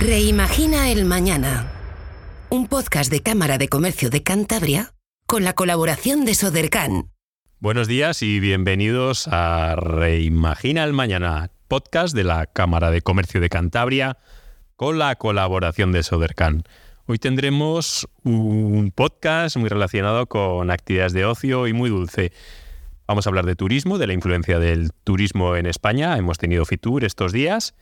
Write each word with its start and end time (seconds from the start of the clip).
Reimagina 0.00 0.88
el 0.88 1.04
Mañana. 1.04 1.70
Un 2.48 2.68
podcast 2.68 3.12
de 3.12 3.20
Cámara 3.20 3.58
de 3.58 3.68
Comercio 3.68 4.08
de 4.08 4.22
Cantabria 4.22 4.94
con 5.26 5.44
la 5.44 5.52
colaboración 5.52 6.24
de 6.24 6.34
Sodercan. 6.34 7.10
Buenos 7.58 7.86
días 7.86 8.22
y 8.22 8.40
bienvenidos 8.40 9.28
a 9.28 9.76
Reimagina 9.76 10.84
el 10.84 10.94
Mañana, 10.94 11.50
podcast 11.68 12.16
de 12.16 12.24
la 12.24 12.46
Cámara 12.46 12.90
de 12.90 13.02
Comercio 13.02 13.42
de 13.42 13.50
Cantabria 13.50 14.16
con 14.74 14.98
la 14.98 15.16
colaboración 15.16 15.92
de 15.92 16.02
Sodercan. 16.02 16.62
Hoy 17.04 17.18
tendremos 17.18 18.08
un 18.24 18.92
podcast 18.94 19.58
muy 19.58 19.68
relacionado 19.68 20.28
con 20.28 20.70
actividades 20.70 21.12
de 21.12 21.26
ocio 21.26 21.66
y 21.66 21.74
muy 21.74 21.90
dulce. 21.90 22.32
Vamos 23.06 23.26
a 23.26 23.28
hablar 23.28 23.44
de 23.44 23.54
turismo, 23.54 23.98
de 23.98 24.06
la 24.06 24.14
influencia 24.14 24.58
del 24.58 24.92
turismo 25.04 25.56
en 25.56 25.66
España. 25.66 26.16
Hemos 26.16 26.38
tenido 26.38 26.64
Fitur 26.64 27.04
estos 27.04 27.32
días. 27.32 27.74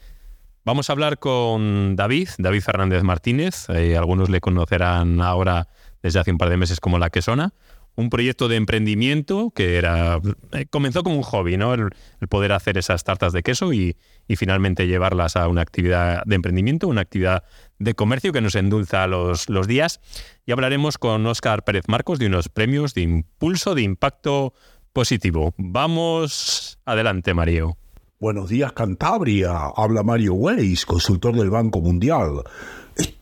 Vamos 0.68 0.90
a 0.90 0.92
hablar 0.92 1.18
con 1.18 1.96
David, 1.96 2.28
David 2.36 2.60
Fernández 2.60 3.02
Martínez. 3.02 3.70
Eh, 3.70 3.96
algunos 3.96 4.28
le 4.28 4.42
conocerán 4.42 5.22
ahora 5.22 5.66
desde 6.02 6.18
hace 6.18 6.30
un 6.30 6.36
par 6.36 6.50
de 6.50 6.58
meses 6.58 6.78
como 6.78 6.98
La 6.98 7.08
Quesona. 7.08 7.54
Un 7.94 8.10
proyecto 8.10 8.48
de 8.48 8.56
emprendimiento 8.56 9.50
que 9.54 9.78
era 9.78 10.20
eh, 10.52 10.66
comenzó 10.68 11.02
como 11.02 11.16
un 11.16 11.22
hobby, 11.22 11.56
¿no? 11.56 11.72
El, 11.72 11.88
poder 12.28 12.52
hacer 12.52 12.76
esas 12.76 13.02
tartas 13.02 13.32
de 13.32 13.42
queso 13.42 13.72
y, 13.72 13.96
finalmente 14.36 14.86
llevarlas 14.86 15.36
a 15.36 15.48
una 15.48 15.62
actividad 15.62 16.22
de 16.26 16.34
emprendimiento, 16.34 16.86
una 16.86 17.00
actividad 17.00 17.44
de 17.78 17.94
comercio 17.94 18.34
que 18.34 18.42
nos 18.42 18.54
endulza 18.54 19.06
los, 19.06 19.48
los 19.48 19.68
días. 19.68 20.02
Y 20.44 20.52
hablaremos 20.52 20.98
con 20.98 21.24
Óscar 21.24 21.64
Pérez 21.64 21.84
Marcos 21.88 22.18
de 22.18 22.26
unos 22.26 22.50
premios 22.50 22.92
de 22.92 23.00
impulso 23.00 23.74
de 23.74 23.80
impacto 23.80 24.52
positivo. 24.92 25.54
Vamos 25.56 26.78
adelante, 26.84 27.32
Mario. 27.32 27.78
Buenos 28.20 28.48
días, 28.48 28.72
Cantabria. 28.72 29.52
Habla 29.76 30.02
Mario 30.02 30.34
Weiss, 30.34 30.84
consultor 30.86 31.36
del 31.36 31.50
Banco 31.50 31.80
Mundial. 31.80 32.42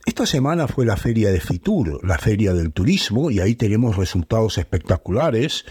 Esta 0.06 0.24
semana 0.24 0.68
fue 0.68 0.86
la 0.86 0.96
feria 0.96 1.30
de 1.30 1.38
Fitur, 1.38 2.00
la 2.02 2.16
feria 2.16 2.54
del 2.54 2.72
turismo, 2.72 3.30
y 3.30 3.40
ahí 3.40 3.56
tenemos 3.56 3.98
resultados 3.98 4.56
espectaculares 4.56 5.66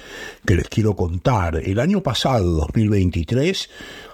que 0.45 0.53
les 0.53 0.69
quiero 0.69 0.95
contar. 0.95 1.55
El 1.55 1.79
año 1.79 2.03
pasado, 2.03 2.51
2023, 2.51 3.67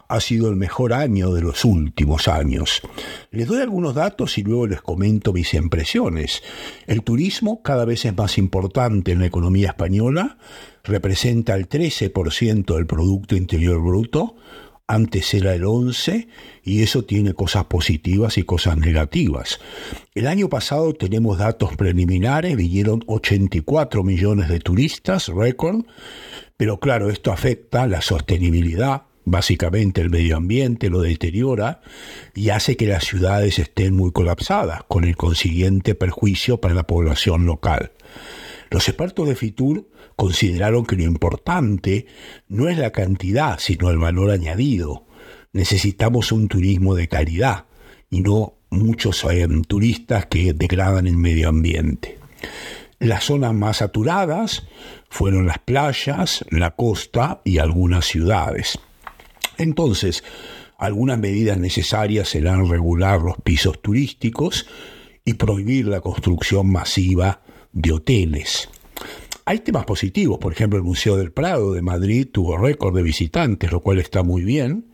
ha 0.08 0.22
sido 0.22 0.48
el 0.48 0.56
mejor 0.56 0.94
año 0.94 1.34
de 1.34 1.42
los 1.42 1.66
últimos 1.66 2.30
años. 2.30 2.82
Les 3.32 3.50
doy 3.50 3.62
algunos 3.62 3.94
datos 3.94 4.38
y 4.38 4.44
luego 4.44 4.66
les 4.68 4.82
comento 4.82 5.34
mis 5.34 5.54
impresiones. 5.54 6.42
El 6.88 7.04
turismo 7.04 7.62
cada 7.62 7.84
vez 7.84 8.06
es 8.06 8.16
más 8.16 8.38
importante 8.38 9.12
en 9.12 9.20
la 9.20 9.26
economía 9.26 9.68
española, 9.68 10.38
representa 10.86 11.56
el 11.56 11.68
13% 11.68 12.76
del 12.76 12.88
Producto 12.88 13.36
Interior 13.36 13.82
Bruto, 13.82 14.38
antes 14.92 15.34
era 15.34 15.54
el 15.54 15.64
11 15.64 16.28
y 16.64 16.84
eso 16.84 17.06
tiene 17.06 17.34
cosas 17.34 17.66
positivas 17.66 18.38
y 18.38 18.44
cosas 18.44 18.78
negativas. 18.78 19.60
El 20.14 20.28
año 20.28 20.50
pasado 20.50 20.94
tenemos 20.94 21.38
datos 21.38 21.76
preliminares, 21.76 22.56
vinieron 22.58 23.04
84 23.08 24.04
millones 24.04 24.50
de 24.50 24.60
turistas, 24.60 25.30
récord, 25.30 25.86
pero 26.58 26.80
claro, 26.80 27.10
esto 27.10 27.32
afecta 27.32 27.88
la 27.88 28.02
sostenibilidad, 28.02 29.04
Básicamente 29.24 30.02
el 30.02 30.10
medio 30.10 30.36
ambiente 30.36 30.90
lo 30.90 31.02
deteriora 31.02 31.82
y 32.34 32.50
hace 32.50 32.76
que 32.76 32.88
las 32.88 33.04
ciudades 33.04 33.60
estén 33.60 33.96
muy 33.96 34.12
colapsadas, 34.12 34.82
con 34.88 35.04
el 35.04 35.16
consiguiente 35.16 35.94
perjuicio 35.94 36.60
para 36.60 36.74
la 36.74 36.88
población 36.88 37.46
local. 37.46 37.92
Los 38.72 38.88
expertos 38.88 39.28
de 39.28 39.36
Fitur 39.36 39.90
consideraron 40.16 40.86
que 40.86 40.96
lo 40.96 41.04
importante 41.04 42.08
no 42.48 42.70
es 42.70 42.78
la 42.78 42.92
cantidad, 42.92 43.60
sino 43.60 43.90
el 43.90 43.98
valor 43.98 44.32
añadido. 44.32 45.06
Necesitamos 45.52 46.32
un 46.32 46.48
turismo 46.48 46.96
de 46.96 47.10
calidad 47.10 47.66
y 48.10 48.22
no 48.22 48.54
muchos 48.70 49.26
eh, 49.26 49.46
turistas 49.68 50.28
que 50.28 50.54
degradan 50.54 51.06
el 51.06 51.18
medio 51.18 51.50
ambiente. 51.50 52.18
Las 52.98 53.26
zonas 53.26 53.54
más 53.54 53.78
saturadas 53.78 54.66
fueron 55.10 55.48
las 55.48 55.60
playas, 55.60 56.46
la 56.50 56.72
costa 56.72 57.42
y 57.44 57.58
algunas 57.58 58.06
ciudades. 58.06 58.80
Entonces, 59.58 60.24
algunas 60.78 61.20
medidas 61.20 61.58
necesarias 61.58 62.30
serán 62.30 62.70
regular 62.70 63.22
los 63.22 63.36
pisos 63.44 63.82
turísticos 63.82 64.66
y 65.26 65.34
prohibir 65.34 65.88
la 65.88 66.00
construcción 66.00 66.72
masiva 66.72 67.42
de 67.74 67.92
hoteles. 67.92 68.70
Hay 69.46 69.60
temas 69.60 69.86
positivos, 69.86 70.38
por 70.38 70.54
ejemplo, 70.54 70.78
el 70.78 70.84
Museo 70.84 71.18
del 71.18 71.32
Prado 71.32 71.74
de 71.74 71.82
Madrid 71.82 72.28
tuvo 72.32 72.58
récord 72.58 72.96
de 72.96 73.02
visitantes, 73.02 73.72
lo 73.72 73.82
cual 73.82 74.00
está 74.00 74.24
muy 74.24 74.44
bien, 74.44 74.86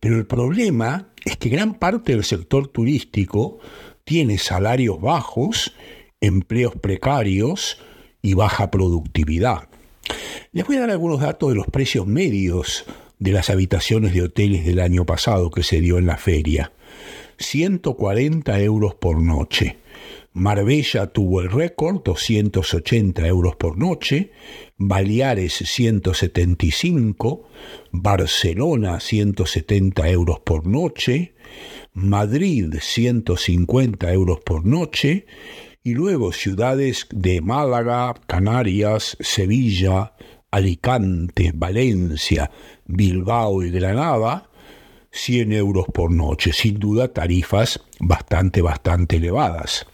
pero 0.00 0.16
el 0.16 0.26
problema 0.26 1.08
es 1.24 1.36
que 1.36 1.48
gran 1.48 1.74
parte 1.74 2.12
del 2.12 2.24
sector 2.24 2.68
turístico 2.68 3.58
tiene 4.04 4.38
salarios 4.38 5.00
bajos, 5.00 5.74
empleos 6.20 6.74
precarios 6.76 7.78
y 8.22 8.34
baja 8.34 8.70
productividad. 8.70 9.68
Les 10.52 10.66
voy 10.66 10.76
a 10.76 10.80
dar 10.80 10.90
algunos 10.90 11.20
datos 11.20 11.48
de 11.48 11.56
los 11.56 11.66
precios 11.66 12.06
medios 12.06 12.84
de 13.18 13.32
las 13.32 13.50
habitaciones 13.50 14.14
de 14.14 14.22
hoteles 14.22 14.64
del 14.64 14.80
año 14.80 15.06
pasado 15.06 15.50
que 15.50 15.62
se 15.62 15.80
dio 15.80 15.98
en 15.98 16.06
la 16.06 16.16
feria. 16.16 16.72
140 17.38 18.60
euros 18.60 18.94
por 18.94 19.20
noche. 19.20 19.78
Marbella 20.34 21.08
tuvo 21.08 21.42
el 21.42 21.50
récord, 21.50 22.02
280 22.02 23.26
euros 23.26 23.56
por 23.56 23.76
noche, 23.76 24.32
Baleares 24.78 25.52
175, 25.52 27.48
Barcelona 27.90 28.98
170 28.98 30.08
euros 30.08 30.40
por 30.40 30.66
noche, 30.66 31.34
Madrid 31.92 32.74
150 32.80 34.10
euros 34.12 34.40
por 34.40 34.64
noche, 34.64 35.26
y 35.84 35.94
luego 35.94 36.32
ciudades 36.32 37.08
de 37.10 37.42
Málaga, 37.42 38.14
Canarias, 38.26 39.18
Sevilla, 39.20 40.14
Alicante, 40.50 41.52
Valencia, 41.54 42.50
Bilbao 42.86 43.62
y 43.62 43.70
Granada, 43.70 44.48
100 45.12 45.52
euros 45.52 45.86
por 45.92 46.10
noche, 46.10 46.52
sin 46.52 46.78
duda 46.78 47.12
tarifas 47.12 47.80
bastante, 48.00 48.62
bastante 48.62 49.16
elevadas. 49.16 49.86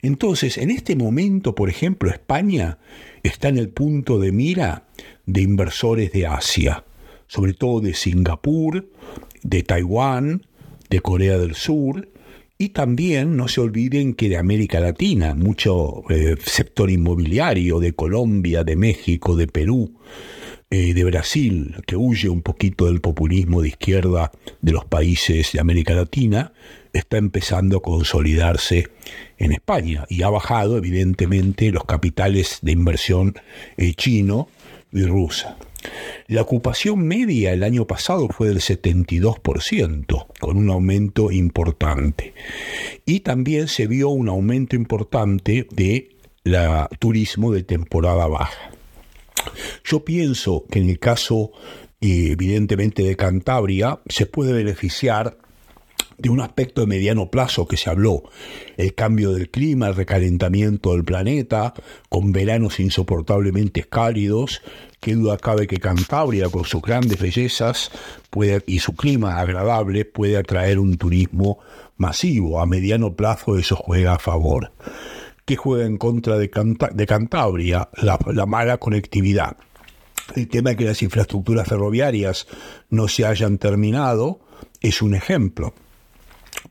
Entonces, 0.00 0.58
en 0.58 0.70
este 0.70 0.96
momento, 0.96 1.54
por 1.54 1.68
ejemplo, 1.68 2.08
España 2.08 2.78
está 3.22 3.48
en 3.48 3.58
el 3.58 3.68
punto 3.68 4.18
de 4.18 4.32
mira 4.32 4.84
de 5.26 5.42
inversores 5.42 6.12
de 6.12 6.26
Asia, 6.26 6.84
sobre 7.26 7.52
todo 7.52 7.80
de 7.80 7.94
Singapur, 7.94 8.88
de 9.42 9.62
Taiwán, 9.62 10.46
de 10.88 11.00
Corea 11.00 11.36
del 11.36 11.56
Sur, 11.56 12.08
y 12.56 12.68
también 12.68 13.36
no 13.36 13.48
se 13.48 13.60
olviden 13.60 14.14
que 14.14 14.28
de 14.28 14.36
América 14.36 14.78
Latina, 14.78 15.34
mucho 15.34 16.04
eh, 16.08 16.36
sector 16.44 16.90
inmobiliario, 16.90 17.80
de 17.80 17.92
Colombia, 17.92 18.62
de 18.62 18.76
México, 18.76 19.34
de 19.34 19.48
Perú, 19.48 19.92
eh, 20.76 20.92
de 20.92 21.04
Brasil, 21.04 21.76
que 21.86 21.94
huye 21.94 22.28
un 22.28 22.42
poquito 22.42 22.86
del 22.86 23.00
populismo 23.00 23.62
de 23.62 23.68
izquierda 23.68 24.32
de 24.60 24.72
los 24.72 24.84
países 24.84 25.52
de 25.52 25.60
América 25.60 25.94
Latina, 25.94 26.52
está 26.92 27.16
empezando 27.16 27.76
a 27.76 27.80
consolidarse 27.80 28.88
en 29.38 29.52
España 29.52 30.04
y 30.08 30.22
ha 30.22 30.30
bajado 30.30 30.76
evidentemente 30.76 31.70
los 31.70 31.84
capitales 31.84 32.58
de 32.62 32.72
inversión 32.72 33.34
eh, 33.76 33.94
chino 33.94 34.48
y 34.90 35.04
rusa. 35.04 35.56
La 36.26 36.42
ocupación 36.42 37.06
media 37.06 37.52
el 37.52 37.62
año 37.62 37.86
pasado 37.86 38.26
fue 38.28 38.48
del 38.48 38.58
72%, 38.58 40.26
con 40.40 40.56
un 40.56 40.70
aumento 40.70 41.30
importante. 41.30 42.34
Y 43.06 43.20
también 43.20 43.68
se 43.68 43.86
vio 43.86 44.08
un 44.08 44.28
aumento 44.28 44.74
importante 44.74 45.68
de 45.70 46.08
la 46.42 46.88
turismo 46.98 47.52
de 47.52 47.62
temporada 47.62 48.26
baja. 48.26 48.73
Yo 49.84 50.04
pienso 50.04 50.64
que 50.70 50.78
en 50.78 50.90
el 50.90 50.98
caso 50.98 51.52
evidentemente 52.00 53.02
de 53.02 53.16
Cantabria 53.16 54.00
se 54.08 54.26
puede 54.26 54.52
beneficiar 54.52 55.38
de 56.18 56.28
un 56.28 56.40
aspecto 56.40 56.80
de 56.80 56.86
mediano 56.86 57.30
plazo 57.30 57.66
que 57.66 57.76
se 57.76 57.90
habló, 57.90 58.22
el 58.76 58.94
cambio 58.94 59.32
del 59.32 59.50
clima, 59.50 59.88
el 59.88 59.96
recalentamiento 59.96 60.92
del 60.92 61.04
planeta, 61.04 61.74
con 62.08 62.30
veranos 62.30 62.78
insoportablemente 62.78 63.82
cálidos, 63.82 64.62
qué 65.00 65.14
duda 65.14 65.38
cabe 65.38 65.66
que 65.66 65.78
Cantabria, 65.78 66.48
con 66.50 66.64
sus 66.64 66.82
grandes 66.82 67.18
bellezas 67.18 67.90
y 68.66 68.78
su 68.78 68.94
clima 68.94 69.40
agradable, 69.40 70.04
puede 70.04 70.36
atraer 70.36 70.78
un 70.78 70.96
turismo 70.98 71.58
masivo. 71.96 72.60
A 72.60 72.66
mediano 72.66 73.14
plazo 73.14 73.58
eso 73.58 73.74
juega 73.74 74.14
a 74.14 74.18
favor. 74.18 74.70
¿Qué 75.44 75.56
juega 75.56 75.84
en 75.84 75.98
contra 75.98 76.38
de, 76.38 76.48
Cantabria? 76.48 77.90
La, 78.00 78.18
la 78.32 78.46
mala 78.46 78.78
conectividad. 78.78 79.56
El 80.34 80.48
tema 80.48 80.70
de 80.70 80.76
que 80.76 80.84
las 80.84 81.02
infraestructuras 81.02 81.68
ferroviarias 81.68 82.46
no 82.88 83.08
se 83.08 83.26
hayan 83.26 83.58
terminado 83.58 84.40
es 84.80 85.02
un 85.02 85.14
ejemplo. 85.14 85.74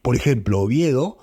Por 0.02 0.16
ejemplo, 0.16 0.62
Oviedo, 0.62 1.18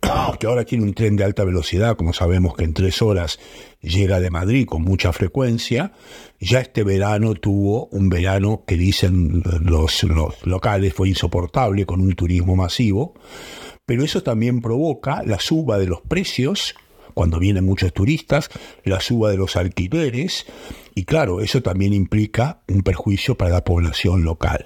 que 0.38 0.46
ahora 0.46 0.64
tiene 0.64 0.84
un 0.84 0.94
tren 0.94 1.16
de 1.16 1.24
alta 1.24 1.44
velocidad, 1.44 1.96
como 1.96 2.12
sabemos 2.12 2.54
que 2.54 2.64
en 2.64 2.74
tres 2.74 3.00
horas 3.00 3.38
llega 3.80 4.20
de 4.20 4.30
Madrid 4.30 4.66
con 4.66 4.82
mucha 4.82 5.12
frecuencia, 5.12 5.92
ya 6.38 6.60
este 6.60 6.84
verano 6.84 7.34
tuvo 7.34 7.86
un 7.86 8.08
verano 8.08 8.64
que 8.66 8.76
dicen 8.76 9.42
los, 9.62 10.04
locales 10.44 10.94
fue 10.94 11.08
insoportable 11.08 11.86
con 11.86 12.00
un 12.00 12.12
turismo 12.12 12.56
masivo, 12.56 13.14
pero 13.86 14.04
eso 14.04 14.22
también 14.22 14.60
provoca 14.60 15.22
la 15.24 15.40
suba 15.40 15.78
de 15.78 15.86
los 15.86 16.02
precios 16.02 16.74
cuando 17.20 17.38
vienen 17.38 17.66
muchos 17.66 17.92
turistas, 17.92 18.48
la 18.82 18.98
suba 18.98 19.30
de 19.30 19.36
los 19.36 19.54
alquileres 19.56 20.46
y 20.94 21.04
claro, 21.04 21.42
eso 21.42 21.60
también 21.60 21.92
implica 21.92 22.62
un 22.66 22.80
perjuicio 22.80 23.36
para 23.36 23.50
la 23.50 23.62
población 23.62 24.24
local. 24.24 24.64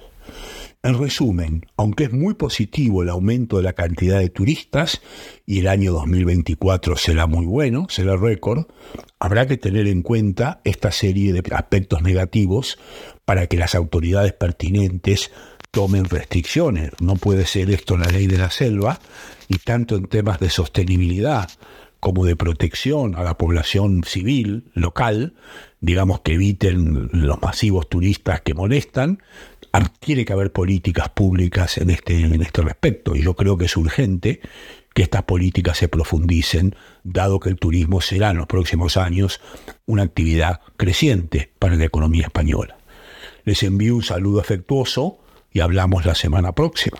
En 0.81 0.97
resumen, 0.97 1.65
aunque 1.75 2.05
es 2.05 2.13
muy 2.13 2.35
positivo 2.35 3.03
el 3.03 3.09
aumento 3.09 3.57
de 3.57 3.63
la 3.63 3.73
cantidad 3.73 4.19
de 4.19 4.29
turistas 4.29 5.01
y 5.45 5.59
el 5.59 5.67
año 5.67 5.91
2024 5.91 6.95
será 6.95 7.27
muy 7.27 7.45
bueno, 7.45 7.87
será 7.89 8.15
récord, 8.15 8.67
habrá 9.19 9.47
que 9.47 9.57
tener 9.57 9.87
en 9.87 10.01
cuenta 10.01 10.61
esta 10.63 10.93
serie 10.93 11.33
de 11.33 11.43
aspectos 11.53 12.03
negativos 12.03 12.79
para 13.25 13.47
que 13.47 13.57
las 13.57 13.75
autoridades 13.75 14.31
pertinentes 14.31 15.29
tomen 15.71 16.05
restricciones. 16.05 16.91
No 17.01 17.15
puede 17.15 17.45
ser 17.47 17.69
esto 17.69 17.97
la 17.97 18.07
ley 18.07 18.27
de 18.27 18.37
la 18.37 18.49
selva 18.49 19.01
y 19.49 19.57
tanto 19.57 19.97
en 19.97 20.05
temas 20.05 20.39
de 20.39 20.49
sostenibilidad 20.49 21.49
como 22.05 22.23
de 22.23 22.35
protección 22.35 23.15
a 23.15 23.23
la 23.23 23.35
población 23.35 24.03
civil 24.03 24.69
local, 24.75 25.33
digamos 25.79 26.19
que 26.19 26.33
eviten 26.33 27.09
los 27.11 27.41
masivos 27.41 27.89
turistas 27.89 28.41
que 28.41 28.53
molestan, 28.53 29.23
tiene 29.99 30.23
que 30.23 30.31
haber 30.31 30.51
políticas 30.51 31.09
públicas 31.09 31.79
en 31.79 31.89
este, 31.89 32.19
en 32.19 32.43
este 32.43 32.61
respecto 32.61 33.15
y 33.15 33.23
yo 33.23 33.35
creo 33.35 33.57
que 33.57 33.65
es 33.65 33.75
urgente 33.75 34.39
que 34.93 35.01
estas 35.01 35.23
políticas 35.23 35.79
se 35.79 35.87
profundicen, 35.87 36.75
dado 37.03 37.39
que 37.39 37.49
el 37.49 37.55
turismo 37.55 38.01
será 38.01 38.29
en 38.29 38.37
los 38.37 38.45
próximos 38.45 38.97
años 38.97 39.41
una 39.87 40.03
actividad 40.03 40.61
creciente 40.77 41.53
para 41.57 41.75
la 41.75 41.85
economía 41.85 42.25
española. 42.25 42.77
Les 43.45 43.63
envío 43.63 43.95
un 43.95 44.03
saludo 44.03 44.41
afectuoso 44.41 45.17
y 45.51 45.61
hablamos 45.61 46.05
la 46.05 46.13
semana 46.13 46.51
próxima. 46.51 46.99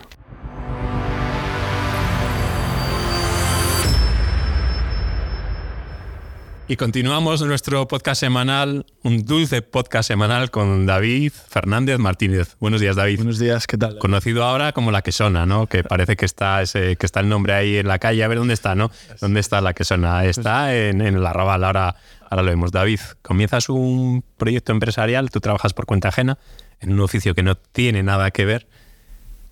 Y 6.68 6.74
continuamos 6.74 7.42
nuestro 7.42 7.86
podcast 7.86 8.18
semanal, 8.18 8.86
un 9.04 9.24
dulce 9.24 9.62
podcast 9.62 10.08
semanal 10.08 10.50
con 10.50 10.84
David 10.84 11.30
Fernández 11.30 12.00
Martínez. 12.00 12.56
Buenos 12.58 12.80
días, 12.80 12.96
David. 12.96 13.18
Buenos 13.18 13.38
días, 13.38 13.68
¿qué 13.68 13.78
tal? 13.78 13.98
Conocido 13.98 14.42
ahora 14.42 14.72
como 14.72 14.90
La 14.90 15.02
Quesona, 15.02 15.46
¿no? 15.46 15.68
Que 15.68 15.84
parece 15.84 16.16
que 16.16 16.24
está 16.24 16.60
ese, 16.62 16.96
que 16.96 17.06
está 17.06 17.20
el 17.20 17.28
nombre 17.28 17.52
ahí 17.52 17.76
en 17.76 17.86
la 17.86 18.00
calle. 18.00 18.24
A 18.24 18.28
ver 18.28 18.38
dónde 18.38 18.54
está, 18.54 18.74
¿no? 18.74 18.90
¿Dónde 19.20 19.38
está 19.38 19.60
La 19.60 19.74
Quesona? 19.74 20.24
Está 20.24 20.74
en, 20.74 21.02
en 21.02 21.14
el 21.14 21.24
arrabal, 21.24 21.62
ahora, 21.62 21.94
ahora 22.28 22.42
lo 22.42 22.50
vemos. 22.50 22.72
David, 22.72 22.98
comienzas 23.22 23.68
un 23.68 24.24
proyecto 24.36 24.72
empresarial, 24.72 25.30
tú 25.30 25.38
trabajas 25.38 25.72
por 25.72 25.86
cuenta 25.86 26.08
ajena, 26.08 26.36
en 26.80 26.92
un 26.92 26.98
oficio 26.98 27.36
que 27.36 27.44
no 27.44 27.54
tiene 27.54 28.02
nada 28.02 28.32
que 28.32 28.44
ver 28.44 28.66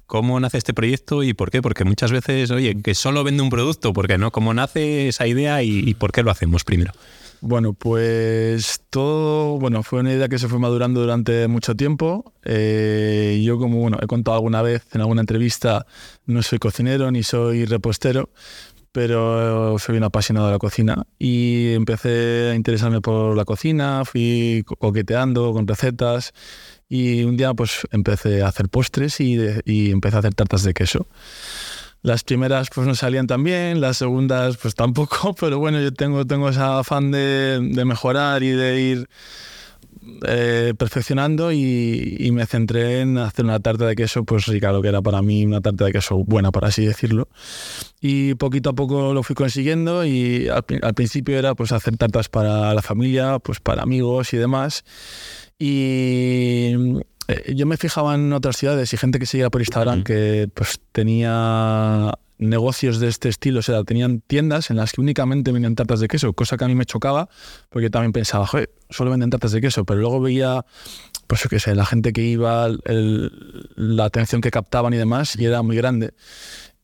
¿Cómo 0.06 0.38
nace 0.38 0.58
este 0.58 0.74
proyecto 0.74 1.22
y 1.22 1.32
por 1.32 1.50
qué? 1.50 1.62
Porque 1.62 1.84
muchas 1.84 2.12
veces, 2.12 2.50
oye, 2.50 2.76
que 2.82 2.94
solo 2.94 3.24
vende 3.24 3.42
un 3.42 3.50
producto, 3.50 3.92
¿por 3.92 4.06
qué 4.06 4.18
no? 4.18 4.30
¿Cómo 4.30 4.52
nace 4.52 5.08
esa 5.08 5.26
idea 5.26 5.62
y, 5.62 5.94
por 5.94 6.12
qué 6.12 6.22
lo 6.22 6.30
hacemos 6.30 6.64
primero? 6.64 6.92
Bueno, 7.40 7.72
pues 7.74 8.80
todo, 8.90 9.58
bueno, 9.58 9.82
fue 9.82 10.00
una 10.00 10.12
idea 10.12 10.28
que 10.28 10.38
se 10.38 10.48
fue 10.48 10.58
madurando 10.58 11.00
durante 11.00 11.46
mucho 11.48 11.74
tiempo. 11.74 12.32
Eh, 12.44 13.42
yo, 13.44 13.58
como 13.58 13.78
bueno, 13.78 13.98
he 14.00 14.06
contado 14.06 14.36
alguna 14.36 14.62
vez 14.62 14.86
en 14.92 15.00
alguna 15.00 15.20
entrevista, 15.20 15.86
no 16.26 16.42
soy 16.42 16.58
cocinero 16.58 17.10
ni 17.10 17.22
soy 17.22 17.64
repostero, 17.64 18.30
pero 18.94 19.76
soy 19.81 19.96
un 19.96 20.05
apasionado 20.05 20.46
de 20.46 20.52
la 20.52 20.58
cocina 20.61 21.05
y 21.19 21.73
empecé 21.73 22.50
a 22.52 22.55
interesarme 22.55 23.00
por 23.00 23.37
la 23.37 23.44
cocina, 23.44 24.05
fui 24.05 24.62
coqueteando 24.64 25.52
con 25.52 25.67
recetas 25.67 26.32
y 26.88 27.25
un 27.25 27.37
día 27.37 27.55
pues 27.55 27.88
empecé 27.91 28.43
a 28.43 28.46
hacer 28.46 28.69
postres 28.69 29.19
y, 29.19 29.37
empecé 29.91 30.14
a 30.14 30.20
hacer 30.20 30.35
tartas 30.35 30.62
de 30.62 30.75
queso. 30.75 31.08
Las 32.02 32.23
primeras 32.23 32.69
pues 32.73 32.87
no 32.87 32.94
salían 32.94 33.26
tan 33.26 33.43
bien, 33.43 33.81
las 33.81 33.96
segundas 33.96 34.58
pues 34.58 34.76
tampoco, 34.76 35.35
pero 35.40 35.58
bueno, 35.58 35.81
yo 35.81 35.93
tengo, 35.93 36.25
tengo 36.25 36.49
ese 36.49 36.61
afán 36.61 37.11
de 37.11 37.82
mejorar 37.85 38.44
y 38.44 38.50
de 38.50 38.81
ir 38.81 39.08
eh, 40.26 40.75
perfeccionando 40.76 41.52
y, 41.52 42.17
y, 42.19 42.31
me 42.32 42.46
centré 42.46 43.00
en 43.00 43.19
hacer 43.19 43.44
una 43.44 43.61
tarta 43.61 43.87
de 43.87 43.94
queso 43.94 44.25
pues 44.25 44.46
rica, 44.46 44.73
lo 44.73 44.82
que 44.82 44.88
era 44.88 45.02
para 45.02 45.23
mí 45.23 45.44
una 45.44 45.61
tarta 45.61 45.85
de 45.85 45.93
queso 45.93 46.17
buena, 46.25 46.52
por 46.52 46.64
así 46.64 46.85
decirlo. 46.85 47.29
Y 48.00 48.35
poquito 48.35 48.70
a 48.70 48.73
poco 48.75 49.14
lo 49.14 49.23
fui 49.23 49.35
consiguiendo 49.35 50.05
y 50.05 50.49
al, 50.49 50.64
al 50.82 50.94
principio 50.94 51.38
era 51.38 51.55
pues 51.55 51.73
hacer 51.73 51.96
tartas 51.96 52.29
para 52.29 52.75
la 52.75 52.82
familia, 52.82 53.38
pues 53.38 53.61
para 53.61 53.82
amigos 53.82 54.32
y 54.32 54.37
demás. 54.37 54.85
Y 55.58 56.75
eh, 57.29 57.55
yo 57.55 57.67
me 57.67 57.76
fijaba 57.76 58.14
en 58.14 58.32
otras 58.32 58.56
ciudades 58.56 58.93
y 58.93 58.97
gente 58.97 59.19
que 59.19 59.26
seguía 59.26 59.50
por 59.50 59.62
Instagram 59.62 60.05
que 60.05 60.49
pues 60.52 60.81
tenía 60.93 62.12
negocios 62.38 62.99
de 62.99 63.08
este 63.08 63.29
estilo, 63.29 63.61
o 63.61 63.62
sea, 63.62 63.85
tenían 63.85 64.20
tiendas 64.20 64.70
en 64.70 64.76
las 64.76 64.93
que 64.93 65.00
únicamente 65.00 65.52
vendían 65.52 65.75
tartas 65.75 66.00
de 66.00 66.08
queso, 66.08 66.32
cosa 66.32 66.56
que 66.56 66.64
a 66.64 66.69
mí 66.69 66.75
me 66.75 66.85
chocaba, 66.85 67.29
porque 67.70 67.90
también 67.90 68.12
pensaba, 68.12 68.47
joder, 68.47 68.70
solo 68.90 69.10
venden 69.10 69.31
tartas 69.31 69.52
de 69.52 69.60
queso, 69.60 69.84
pero 69.84 70.00
luego 70.00 70.20
veía, 70.20 70.64
pues 71.26 71.42
yo 71.42 71.48
qué 71.48 71.60
sé, 71.60 71.75
la 71.75 71.86
gente 71.86 72.12
que 72.12 72.22
iba, 72.22 72.69
la 72.69 74.04
atención 74.04 74.40
que 74.40 74.50
captaban 74.50 74.94
y 74.94 74.96
demás, 74.96 75.36
y 75.36 75.44
era 75.44 75.62
muy 75.62 75.76
grande 75.76 76.12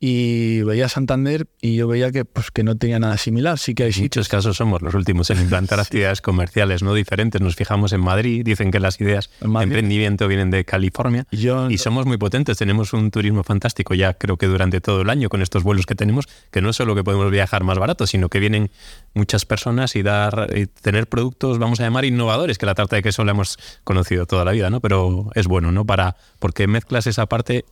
y 0.03 0.63
veía 0.63 0.89
Santander 0.89 1.47
y 1.61 1.77
yo 1.77 1.87
veía 1.87 2.11
que, 2.11 2.25
pues, 2.25 2.51
que 2.51 2.65
no 2.65 2.77
tenía 2.77 2.99
nada 2.99 3.19
similar. 3.19 3.59
Sí 3.59 3.75
que 3.75 3.85
hay 3.85 3.93
En 3.95 4.05
muchos 4.05 4.29
casos 4.31 4.57
somos 4.57 4.81
los 4.81 4.95
últimos 4.95 5.29
en 5.29 5.39
implantar 5.39 5.79
actividades 5.79 6.23
comerciales 6.23 6.83
no 6.83 6.95
diferentes. 6.95 7.39
Nos 7.43 7.55
fijamos 7.55 7.93
en 7.93 8.01
Madrid, 8.01 8.43
dicen 8.43 8.71
que 8.71 8.81
las 8.81 8.99
ideas 8.99 9.31
de 9.41 9.63
emprendimiento 9.63 10.27
vienen 10.27 10.51
de 10.51 10.65
California 10.65 11.27
y 11.31 11.77
somos 11.77 12.07
muy 12.07 12.17
potentes. 12.17 12.57
Tenemos 12.57 12.95
un 12.95 13.11
turismo 13.11 13.45
fantástico 13.45 13.93
ya 13.93 14.15
creo 14.15 14.39
que 14.39 14.47
durante 14.47 14.81
todo 14.81 15.03
el 15.03 15.11
año 15.11 15.29
con 15.29 15.43
estos 15.43 15.63
vuelos 15.63 15.85
que 15.85 15.95
tenemos, 15.95 16.27
que 16.51 16.63
no 16.63 16.71
es 16.71 16.77
solo 16.77 16.95
que 16.95 17.05
podemos 17.05 17.31
viajar 17.31 17.63
más 17.63 17.79
barato, 17.79 18.07
sino 18.07 18.31
que 18.31 18.41
vienen 18.41 18.71
muchas 19.13 19.45
personas 19.45 19.97
y 19.97 20.03
dar 20.03 20.51
y 20.57 20.65
tener 20.67 21.09
productos, 21.09 21.59
vamos 21.59 21.79
a 21.81 21.83
innovadores, 22.05 22.59
que 22.59 22.67
la 22.67 22.75
tarta 22.75 22.97
de 22.97 23.03
queso 23.03 23.25
la 23.25 23.33
hemos 23.33 23.59
conocido 23.85 24.27
toda 24.27 24.45
la 24.45 24.53
vida, 24.53 24.71
¿no? 24.71 24.81
Pero 24.81 25.31
es 25.35 25.47
bueno, 25.47 25.73
¿no? 25.73 25.85
Para 25.85 26.17
porque 26.39 26.67
mezclas 26.67 27.07
esa 27.07 27.27
parte 27.27 27.65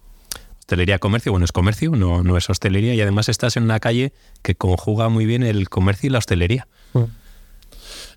hostelería 0.59 0.99
comercio, 0.99 1.33
bueno, 1.33 1.47
es 1.47 1.53
comercio, 1.53 1.93
no, 1.93 2.23
no 2.23 2.37
es 2.37 2.51
hostelería, 2.51 2.95
y 2.95 3.01
además 3.01 3.31
estás 3.31 3.57
en 3.57 3.63
una 3.63 3.81
calle 3.81 4.13
que 4.43 4.55
conjuga 4.55 5.09
muy 5.09 5.25
bien 5.25 5.43
el 5.43 5.71
comercio 5.71 6.09
y 6.09 6.11
la 6.11 6.19
hostelería. 6.19 6.69
Mm. 6.93 7.05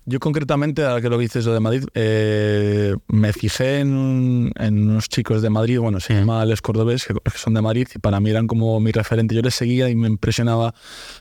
Yo 0.04 0.18
concretamente, 0.18 0.84
ahora 0.84 1.00
que 1.00 1.08
lo 1.08 1.16
dices 1.16 1.46
lo 1.46 1.54
de 1.54 1.60
Madrid, 1.60 1.84
eh, 1.94 2.96
me 3.06 3.32
fijé 3.32 3.78
en, 3.78 4.52
unos 4.58 5.08
chicos 5.08 5.42
de 5.42 5.50
Madrid, 5.50 5.78
bueno, 5.78 6.00
se 6.00 6.14
llama 6.14 6.44
Les 6.44 6.60
Cordobés, 6.60 7.06
que 7.06 7.38
son 7.38 7.54
de 7.54 7.62
Madrid, 7.62 7.86
y 7.94 7.98
para 8.00 8.18
mí 8.18 8.30
eran 8.30 8.48
como 8.48 8.80
mi 8.80 8.90
referente. 8.90 9.34
Yo 9.36 9.42
les 9.42 9.54
seguía 9.54 9.88
y 9.88 9.94
me 9.94 10.08
impresionaba 10.08 10.74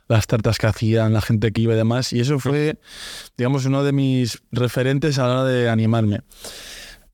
las 0.08 0.26
tartas 0.26 0.58
que 0.58 0.66
hacían, 0.66 1.14
la 1.14 1.22
gente 1.22 1.52
que 1.52 1.62
iba 1.62 1.74
y 1.74 1.78
demás, 1.78 2.12
y 2.12 2.22
eso 2.22 2.40
fue, 2.40 2.80
digamos, 3.38 3.66
uno 3.66 3.84
de 3.84 3.92
mis 3.92 4.42
referentes 4.52 5.20
a 5.20 5.28
la 5.28 5.42
hora 5.42 5.44
de 5.44 5.70
animarme. 5.70 6.22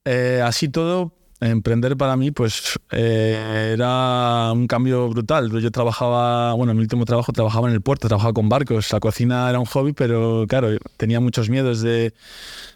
Eh, 0.06 0.42
así 0.42 0.70
todo, 0.70 1.17
emprender 1.39 1.98
para 1.98 2.15
mí 2.15 2.32
pues 2.32 2.79
eh, 2.91 3.72
era 3.74 4.51
un 4.53 4.67
cambio 4.67 5.08
brutal. 5.10 5.51
Yo 5.62 5.72
trabajaba, 5.72 6.53
bueno, 6.53 6.72
en 6.72 6.77
mi 6.77 6.84
último 6.84 7.06
trabajo 7.06 7.32
trabajaba 7.32 7.67
en 7.67 7.74
el 7.74 7.82
puerto, 7.82 8.08
trabajaba 8.08 8.34
con 8.34 8.50
barcos, 8.50 8.91
la 8.91 9.00
cocina 9.00 9.50
era 9.50 9.60
un 9.60 9.65
hobby, 9.65 9.94
pero 9.94 10.46
claro, 10.48 10.70
tenía 10.98 11.20
muchos 11.20 11.50
miedos 11.50 11.82
de 11.82 12.13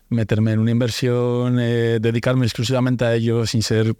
meterme 0.09 0.51
en 0.51 0.59
una 0.59 0.71
inversión, 0.71 1.57
eh, 1.59 1.99
dedicarme 2.01 2.45
exclusivamente 2.45 3.05
a 3.05 3.15
ello 3.15 3.45
sin 3.45 3.63
ser 3.63 3.95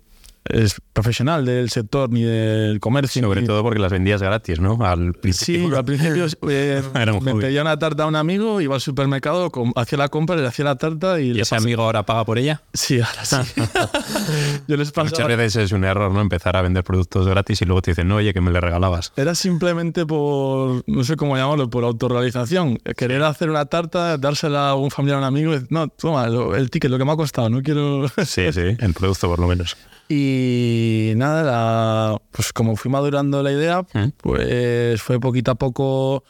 es 0.45 0.81
profesional 0.93 1.45
del 1.45 1.69
sector 1.69 2.10
ni 2.10 2.24
del 2.24 2.79
comercio. 2.79 3.21
Sobre 3.21 3.43
todo 3.43 3.63
porque 3.63 3.79
las 3.79 3.91
vendías 3.91 4.21
gratis, 4.21 4.60
¿no? 4.60 4.83
Al 4.83 5.13
principio. 5.13 5.69
Sí, 5.69 5.75
al 5.75 5.86
principio 5.86 6.25
eh, 6.50 6.81
me 7.21 7.36
pedía 7.36 7.62
una 7.62 7.77
tarta 7.77 8.03
a 8.03 8.07
un 8.07 8.15
amigo, 8.15 8.62
iba 8.62 8.75
al 8.75 8.81
supermercado, 8.81 9.51
hacía 9.75 9.98
la 9.98 10.10
compra, 10.10 10.36
le 10.36 10.48
hacía 10.48 10.65
la 10.65 10.75
tarta 10.75 11.19
y... 11.19 11.31
¿Y 11.31 11.41
ese 11.41 11.55
amigo 11.55 11.83
ahora 11.83 12.03
paga 12.03 12.25
por 12.25 12.38
ella? 12.38 12.62
Sí, 12.74 13.00
ahora 13.00 13.25
sí. 13.25 13.38
Yo 14.67 14.77
les 14.77 14.91
Muchas 14.95 15.27
veces 15.27 15.55
es 15.57 15.71
un 15.71 15.83
error, 15.83 16.12
¿no? 16.12 16.21
Empezar 16.21 16.55
a 16.55 16.62
vender 16.62 16.83
productos 16.83 17.27
gratis 17.27 17.62
y 17.62 17.65
luego 17.65 17.81
te 17.81 17.91
dicen, 17.91 18.07
no, 18.07 18.17
oye, 18.17 18.33
que 18.33 18.41
me 18.41 18.51
le 18.51 18.62
regalabas. 18.62 19.13
Era 19.15 19.36
simplemente 19.36 20.05
por, 20.05 20.83
no 20.88 21.03
sé 21.03 21.15
cómo 21.15 21.38
llamarlo, 21.38 21.69
por 21.69 21.83
autorrealización. 21.83 22.77
Querer 22.98 23.24
hacer 23.24 23.50
una 23.50 23.65
tarta, 23.65 24.17
dársela 24.17 24.69
a 24.69 24.75
un 24.75 24.91
familiar 24.91 25.17
o 25.17 25.19
un 25.19 25.25
amigo, 25.25 25.53
no, 25.69 25.88
toma, 25.88 26.25
el 26.25 26.69
ticket, 26.69 26.91
lo 26.91 26.98
que 26.98 27.05
me 27.05 27.12
ha 27.12 27.15
costado, 27.15 27.50
no 27.50 27.62
quiero... 27.62 28.07
sí, 28.25 28.51
sí, 28.53 28.75
el 28.79 28.93
producto 28.93 29.27
por 29.27 29.39
lo 29.39 29.48
menos. 29.48 29.77
Y 30.13 31.13
nada, 31.15 32.17
pues 32.31 32.51
como 32.51 32.75
fui 32.75 32.91
madurando 32.91 33.41
la 33.41 33.53
idea, 33.53 33.83
¿Mm? 33.93 34.09
pues 34.17 35.01
fue 35.01 35.21
poquito 35.21 35.51
a 35.51 35.55
poco 35.55 36.25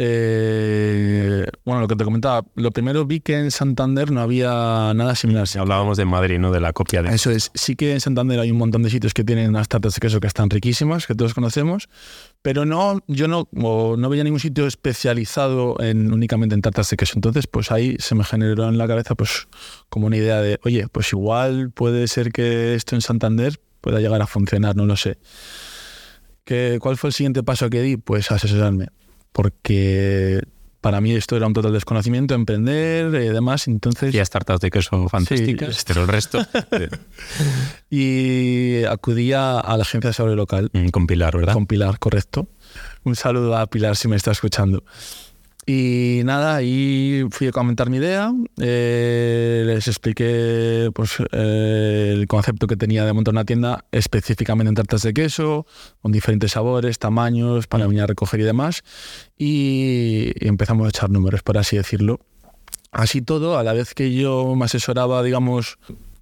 eh, 0.00 1.44
bueno, 1.64 1.80
lo 1.80 1.88
que 1.88 1.96
te 1.96 2.04
comentaba, 2.04 2.46
lo 2.54 2.70
primero 2.70 3.04
vi 3.04 3.18
que 3.20 3.36
en 3.36 3.50
Santander 3.50 4.12
no 4.12 4.20
había 4.20 4.92
nada 4.94 5.16
similar. 5.16 5.48
Si 5.48 5.58
hablábamos 5.58 5.96
de 5.96 6.04
Madrid, 6.04 6.38
¿no? 6.38 6.52
De 6.52 6.60
la 6.60 6.72
copia 6.72 7.02
de... 7.02 7.14
Eso 7.14 7.32
es, 7.32 7.50
sí 7.54 7.74
que 7.74 7.92
en 7.92 8.00
Santander 8.00 8.38
hay 8.38 8.52
un 8.52 8.58
montón 8.58 8.82
de 8.84 8.90
sitios 8.90 9.12
que 9.12 9.24
tienen 9.24 9.50
unas 9.50 9.68
tartas 9.68 9.94
de 9.94 10.00
queso 10.00 10.20
que 10.20 10.28
están 10.28 10.50
riquísimas, 10.50 11.06
que 11.06 11.14
todos 11.14 11.34
conocemos, 11.34 11.88
pero 12.42 12.64
no, 12.64 13.00
yo 13.08 13.26
no, 13.26 13.48
no 13.52 14.08
veía 14.08 14.22
ningún 14.22 14.40
sitio 14.40 14.66
especializado 14.66 15.76
en, 15.80 16.12
únicamente 16.12 16.54
en 16.54 16.62
tartas 16.62 16.88
de 16.90 16.96
queso. 16.96 17.14
Entonces, 17.16 17.48
pues 17.48 17.72
ahí 17.72 17.96
se 17.98 18.14
me 18.14 18.24
generó 18.24 18.68
en 18.68 18.78
la 18.78 18.86
cabeza 18.86 19.16
pues 19.16 19.48
como 19.88 20.06
una 20.06 20.16
idea 20.16 20.40
de, 20.40 20.60
oye, 20.64 20.86
pues 20.88 21.12
igual 21.12 21.72
puede 21.72 22.06
ser 22.06 22.30
que 22.30 22.74
esto 22.74 22.94
en 22.94 23.00
Santander 23.00 23.60
pueda 23.80 24.00
llegar 24.00 24.22
a 24.22 24.26
funcionar, 24.26 24.76
no 24.76 24.86
lo 24.86 24.96
sé 24.96 25.18
¿qué, 26.48 26.78
¿cuál 26.80 26.96
fue 26.96 27.08
el 27.08 27.14
siguiente 27.14 27.42
paso 27.42 27.68
que 27.68 27.82
di? 27.82 27.98
Pues 27.98 28.30
asesorarme, 28.32 28.88
porque 29.38 30.42
para 30.80 31.00
mí 31.00 31.12
esto 31.12 31.36
era 31.36 31.46
un 31.46 31.52
total 31.52 31.72
desconocimiento, 31.72 32.34
emprender 32.34 33.06
y 33.22 33.28
demás, 33.28 33.68
entonces... 33.68 34.12
Y 34.12 34.18
tartas 34.28 34.58
de 34.58 34.68
queso 34.68 35.08
fantásticas, 35.08 35.76
Sí. 35.76 35.84
pero 35.86 36.02
el 36.02 36.08
resto 36.08 36.44
eh, 36.72 36.88
Y 37.88 38.82
acudía 38.84 39.60
a 39.60 39.76
la 39.76 39.82
agencia 39.82 40.10
de 40.10 40.14
seguro 40.14 40.34
local 40.34 40.70
mm, 40.72 40.88
con 40.88 41.06
Pilar, 41.06 41.36
¿verdad? 41.36 41.52
con 41.52 41.68
Pilar, 41.68 42.00
correcto. 42.00 42.48
Un 43.04 43.14
saludo 43.14 43.56
a 43.56 43.68
Pilar 43.68 43.94
si 43.94 44.08
me 44.08 44.16
está 44.16 44.32
escuchando. 44.32 44.82
Y 45.70 46.22
nada, 46.24 46.56
ahí 46.56 47.26
fui 47.30 47.48
a 47.48 47.52
comentar 47.52 47.90
mi 47.90 47.98
idea, 47.98 48.32
eh, 48.58 49.64
les 49.66 49.86
expliqué 49.86 50.90
pues, 50.94 51.16
eh, 51.30 52.14
el 52.14 52.26
concepto 52.26 52.66
que 52.66 52.74
tenía 52.78 53.04
de 53.04 53.12
montar 53.12 53.34
una 53.34 53.44
tienda 53.44 53.84
específicamente 53.92 54.70
en 54.70 54.74
tartas 54.74 55.02
de 55.02 55.12
queso, 55.12 55.66
con 56.00 56.10
diferentes 56.10 56.52
sabores, 56.52 56.98
tamaños, 56.98 57.66
para 57.66 57.86
venir 57.86 58.00
a 58.00 58.06
recoger 58.06 58.40
y 58.40 58.44
demás. 58.44 58.82
Y, 59.36 60.32
y 60.42 60.48
empezamos 60.48 60.86
a 60.86 60.88
echar 60.88 61.10
números, 61.10 61.42
por 61.42 61.58
así 61.58 61.76
decirlo. 61.76 62.18
Así 62.90 63.20
todo, 63.20 63.58
a 63.58 63.62
la 63.62 63.74
vez 63.74 63.92
que 63.92 64.14
yo 64.14 64.54
me 64.56 64.64
asesoraba, 64.64 65.22
digamos, 65.22 65.78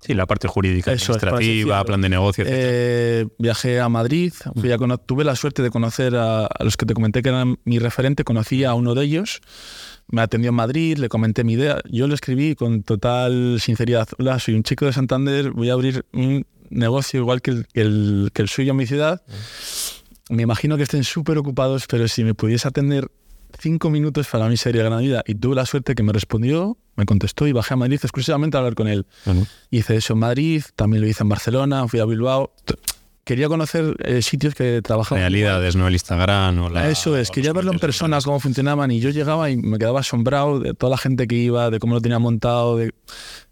Sí, 0.07 0.15
la 0.15 0.27
parte 0.27 0.47
jurídica, 0.47 0.93
Eso 0.93 1.13
administrativa, 1.13 1.83
plan 1.85 2.01
de 2.01 2.09
negocio, 2.09 2.45
etc. 2.45 2.53
Eh, 2.55 3.27
viajé 3.39 3.81
a 3.81 3.89
Madrid, 3.89 4.33
fui 4.55 4.71
a 4.71 4.79
tuve 5.05 5.25
la 5.25 5.35
suerte 5.35 5.63
de 5.63 5.71
conocer 5.71 6.15
a, 6.15 6.47
a 6.47 6.65
los 6.65 6.77
que 6.77 6.87
te 6.87 6.95
comenté 6.95 7.23
que 7.23 7.31
eran 7.31 7.59
mi 7.65 7.79
referente, 7.79 8.23
conocí 8.23 8.63
a 8.63 8.75
uno 8.75 8.95
de 8.95 9.05
ellos, 9.05 9.41
me 10.09 10.23
atendió 10.23 10.51
en 10.51 10.55
Madrid, 10.55 10.99
le 10.99 11.09
comenté 11.09 11.43
mi 11.43 11.55
idea, 11.55 11.81
yo 11.91 12.07
le 12.07 12.15
escribí 12.15 12.55
con 12.55 12.85
total 12.85 13.59
sinceridad, 13.61 14.09
hola, 14.19 14.39
soy 14.39 14.55
un 14.55 14.63
chico 14.63 14.87
de 14.87 14.93
Santander, 14.93 15.51
voy 15.51 15.71
a 15.71 15.73
abrir 15.73 16.05
un 16.13 16.47
negocio 16.71 17.21
igual 17.21 17.43
que 17.43 17.51
el, 17.51 17.67
que 17.73 17.81
el, 17.81 18.31
que 18.33 18.43
el 18.43 18.49
suyo 18.49 18.71
en 18.71 18.77
mi 18.77 18.87
ciudad, 18.87 19.23
me 20.31 20.43
imagino 20.43 20.77
que 20.77 20.85
estén 20.85 21.03
súper 21.03 21.39
ocupados, 21.39 21.87
pero 21.89 22.07
si 22.07 22.23
me 22.23 22.35
pudiese 22.35 22.69
atender 22.69 23.09
cinco 23.59 23.91
minutos 23.91 24.29
para 24.29 24.49
mí 24.49 24.57
sería 24.57 24.83
gran 24.83 25.01
vida. 25.01 25.23
Y 25.27 25.35
tuve 25.35 25.55
la 25.57 25.67
suerte 25.67 25.95
que 25.95 26.03
me 26.03 26.13
respondió, 26.13 26.77
me 26.97 27.05
contestó 27.05 27.47
y 27.47 27.53
bajé 27.53 27.75
a 27.75 27.77
Madrid 27.77 27.99
exclusivamente 28.03 28.57
a 28.57 28.61
hablar 28.61 28.75
con 28.75 28.89
él. 28.89 29.07
Bueno, 29.25 29.47
Hice 29.71 29.97
eso 29.97 30.15
en 30.15 30.21
Madrid, 30.21 30.63
también 30.75 31.03
lo 31.03 31.09
hice 31.09 31.23
en 31.23 31.29
Barcelona, 31.29 31.87
fui 31.89 32.01
a 32.01 32.05
Bilbao. 32.05 32.53
Quería 33.25 33.49
conocer 33.49 33.97
eh, 34.05 34.23
sitios 34.23 34.55
que 34.55 34.81
trabajaban. 34.83 35.21
realidades, 35.21 35.75
no 35.75 35.89
el 35.89 35.95
Instagram 35.95 36.61
o 36.61 36.71
la... 36.71 36.89
Eso 36.89 37.17
es, 37.17 37.29
o 37.29 37.33
quería 37.33 37.53
verlo 37.53 37.73
en 37.73 37.79
comentarios 37.79 37.99
persona, 37.99 38.21
cómo 38.25 38.39
funcionaban 38.39 38.93
y 38.93 39.01
yo 39.01 39.11
llegaba 39.11 39.51
y 39.51 39.57
me 39.57 39.79
quedaba 39.79 39.99
asombrado 39.99 40.61
de 40.61 40.75
toda 40.75 40.91
la 40.91 40.97
gente 40.97 41.27
que 41.27 41.35
iba, 41.35 41.69
de 41.71 41.81
cómo 41.81 41.95
lo 41.95 42.01
tenía 42.01 42.21
montado, 42.21 42.77
de... 42.77 42.95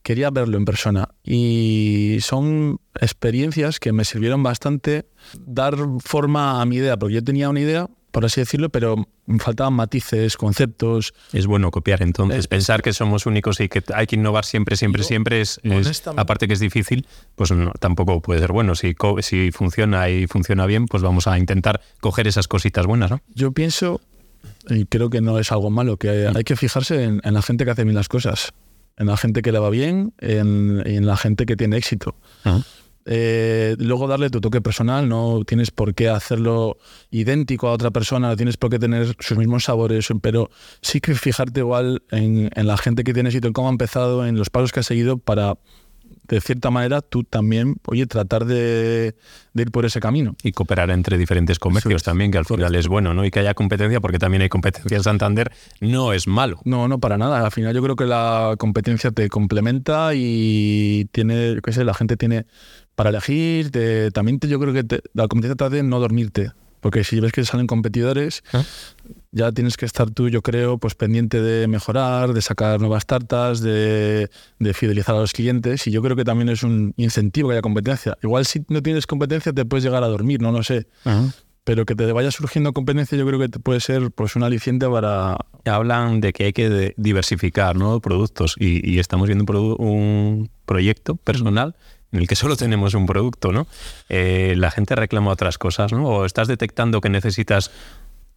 quería 0.05 0.31
verlo 0.31 0.59
en 0.59 0.65
persona. 0.65 1.09
Y 1.25 2.19
son 2.21 2.79
experiencias 3.01 3.81
que 3.81 3.93
me 3.93 4.05
sirvieron 4.05 4.45
bastante 4.45 5.07
dar 5.45 5.77
forma 5.99 6.63
a 6.63 6.67
mi 6.67 6.77
idea, 6.77 6.97
porque 6.97 7.17
yo 7.17 7.25
tenía 7.25 7.51
una 7.51 7.59
idea, 7.59 7.91
por 8.15 8.25
así 8.25 8.41
decirlo, 8.41 8.71
pero 8.71 9.09
faltaban 9.41 9.73
matices, 9.75 10.37
conceptos. 10.37 11.13
Es 11.33 11.47
bueno 11.49 11.71
copiar 11.73 12.01
entonces. 12.01 12.39
Es- 12.39 12.47
Pensar 12.47 12.81
que 12.81 12.93
somos 12.93 13.27
únicos 13.27 13.59
y 13.61 13.69
que 13.69 13.83
hay 13.93 14.07
que 14.07 14.15
innovar 14.15 14.45
siempre, 14.45 14.77
siempre, 14.77 15.03
Yo, 15.03 15.09
siempre 15.09 15.41
es, 15.41 15.61
aparte 16.17 16.47
que 16.47 16.55
es 16.55 16.61
difícil, 16.61 17.07
pues 17.35 17.51
no, 17.51 17.73
tampoco 17.81 18.23
puede 18.23 18.39
ser 18.41 18.53
bueno. 18.53 18.77
Si, 18.77 18.95
si 19.21 19.51
funciona 19.51 20.09
y 20.09 20.29
funciona 20.29 20.65
bien, 20.67 20.87
pues 20.87 21.03
vamos 21.03 21.27
a 21.27 21.37
intentar 21.39 21.81
coger 22.01 22.29
esas 22.29 22.47
cositas 22.47 22.87
buenas, 22.87 23.11
¿no? 23.11 23.21
Yo 23.35 23.51
pienso, 23.51 24.01
y 24.71 24.87
creo 24.87 25.11
que 25.11 25.21
no 25.21 25.39
es 25.41 25.51
algo 25.51 25.71
malo, 25.71 25.97
que 25.97 26.29
hay 26.33 26.45
que 26.45 26.55
fijarse 26.55 27.03
en, 27.03 27.21
en 27.25 27.35
la 27.35 27.43
gente 27.43 27.65
que 27.65 27.73
hace 27.73 27.83
bien 27.83 27.97
las 27.97 28.09
cosas, 28.09 28.53
en 28.97 29.09
la 29.09 29.17
gente 29.17 29.43
que 29.43 29.51
le 29.51 29.59
va 29.59 29.71
bien, 29.71 30.15
en, 30.21 30.85
y 30.87 30.97
en 30.99 31.07
la 31.07 31.17
gente 31.17 31.47
que 31.47 31.57
tiene 31.57 31.77
éxito. 31.79 32.15
Eh, 33.07 33.77
luego 33.79 34.09
darle 34.09 34.31
tu 34.31 34.41
toque 34.41 34.61
personal, 34.61 35.09
no 35.09 35.41
tienes 35.47 35.71
por 35.71 35.95
qué 35.95 36.09
hacerlo 36.09 36.79
idéntico 37.11 37.69
a 37.69 37.73
otra 37.73 37.91
persona, 37.91 38.29
no 38.29 38.37
tienes 38.37 38.57
por 38.57 38.71
qué 38.71 38.79
tener 38.79 39.15
sus 39.19 39.37
mismos 39.37 39.65
sabores, 39.65 40.09
pero 40.23 40.51
sí 40.81 41.01
que 41.01 41.15
fijarte 41.15 41.61
igual 41.61 42.03
en, 42.11 42.51
en 42.55 42.67
la 42.67 42.77
gente 42.79 43.05
que 43.05 43.13
tiene 43.13 43.29
éxito, 43.29 43.47
en 43.47 43.53
cómo 43.53 43.69
ha 43.69 43.73
empezado, 43.73 44.27
en 44.27 44.39
los 44.39 44.49
pasos 44.49 44.73
que 44.73 44.81
ha 44.81 44.83
seguido 44.83 45.19
para, 45.19 45.59
de 46.29 46.41
cierta 46.41 46.71
manera, 46.71 47.03
tú 47.03 47.23
también, 47.25 47.77
oye, 47.87 48.07
tratar 48.07 48.47
de, 48.47 49.15
de 49.53 49.63
ir 49.63 49.71
por 49.71 49.85
ese 49.85 50.01
camino. 50.01 50.35
Y 50.43 50.53
cooperar 50.53 50.91
entre 50.91 51.19
diferentes 51.19 51.59
comercios 51.59 51.97
es, 51.97 52.03
también, 52.03 52.31
que 52.31 52.39
al 52.39 52.47
final 52.47 52.75
es 52.75 52.89
bueno, 52.89 53.13
¿no? 53.13 53.25
Y 53.25 53.31
que 53.31 53.41
haya 53.41 53.53
competencia, 53.55 54.01
porque 54.01 54.19
también 54.19 54.43
hay 54.43 54.49
competencia 54.49 54.97
en 54.97 55.03
Santander, 55.03 55.53
no 55.81 56.13
es 56.13 56.27
malo. 56.27 56.61
No, 56.65 56.89
no, 56.89 56.99
para 56.99 57.19
nada. 57.19 57.45
Al 57.45 57.53
final 57.53 57.75
yo 57.75 57.83
creo 57.83 57.97
que 57.97 58.07
la 58.07 58.55
competencia 58.59 59.11
te 59.11 59.29
complementa 59.29 60.13
y 60.15 61.07
tiene, 61.13 61.59
qué 61.63 61.73
sé, 61.73 61.85
la 61.85 61.95
gente 61.95 62.17
tiene 62.17 62.47
para 62.95 63.11
elegir. 63.11 63.71
te- 63.71 64.11
también 64.11 64.39
te- 64.39 64.49
yo 64.49 64.59
creo 64.61 64.73
que 64.73 64.85
te- 64.85 65.03
la 65.15 65.27
competencia 65.29 65.57
trata 65.57 65.77
de 65.77 65.83
no 65.83 66.01
dormirte. 66.01 66.51
Porque 66.81 67.03
si 67.03 67.19
ves 67.19 67.33
que 67.33 67.43
salen 67.47 67.67
competidores, 67.67 68.45
¿Ah? 68.53 68.63
ya 69.33 69.51
tienes 69.53 69.79
que 69.79 69.87
estar 69.87 70.11
tú, 70.11 70.29
yo 70.29 70.43
creo, 70.43 70.77
pues 70.77 70.95
pendiente 70.95 71.41
de 71.41 71.67
mejorar, 71.67 72.35
de 72.35 72.43
sacar 72.43 72.79
nuevas 72.79 73.07
tartas, 73.07 73.63
de, 73.63 74.29
de 74.59 74.75
fidelizar 74.75 75.15
a 75.17 75.21
los 75.21 75.33
clientes. 75.33 75.87
Y 75.87 75.91
yo 75.91 76.03
creo 76.03 76.15
que 76.15 76.25
también 76.25 76.51
es 76.51 76.63
un 76.63 76.93
incentivo 76.99 77.49
que 77.49 77.55
haya 77.55 77.63
competencia. 77.63 78.19
Igual 78.23 78.45
si 78.45 78.67
no 78.69 78.83
tienes 78.83 79.07
competencia 79.07 79.51
te 79.55 79.65
puedes 79.65 79.83
llegar 79.83 80.05
a 80.05 80.09
dormir, 80.09 80.43
no 80.43 80.53
lo 80.53 80.63
sé. 80.63 80.87
Pero 81.65 81.87
que 81.87 81.95
te 81.95 82.13
vaya 82.13 82.31
surgiendo 82.31 82.75
competencia 82.75 83.17
yo 83.17 83.27
creo 83.27 83.39
que 83.41 83.49
te 83.49 83.59
puede 83.59 83.81
ser 83.81 84.11
pues 84.11 84.37
un 84.37 84.43
aliciente 84.43 84.87
para, 84.87 85.39
Hablan 85.65 86.21
de 86.21 86.35
que 86.35 86.45
hay 86.45 86.53
que 86.53 86.93
diversificar 86.99 87.77
¿no? 87.77 88.01
productos 88.01 88.57
y, 88.59 88.87
y 88.87 88.99
estamos 88.99 89.27
viendo 89.27 89.45
un, 89.51 89.77
un 89.89 90.51
proyecto 90.67 91.15
personal 91.17 91.75
en 92.15 92.21
el 92.21 92.27
que 92.29 92.37
solo 92.37 92.57
tenemos 92.57 92.95
un 92.95 93.07
producto, 93.07 93.53
¿no? 93.53 93.67
Eh, 94.09 94.55
la 94.57 94.71
gente 94.71 94.95
reclama 94.95 95.31
otras 95.33 95.59
cosas, 95.59 95.93
¿no? 95.93 96.07
O 96.09 96.25
estás 96.25 96.49
detectando 96.49 97.01
que 97.01 97.11
necesitas, 97.11 97.71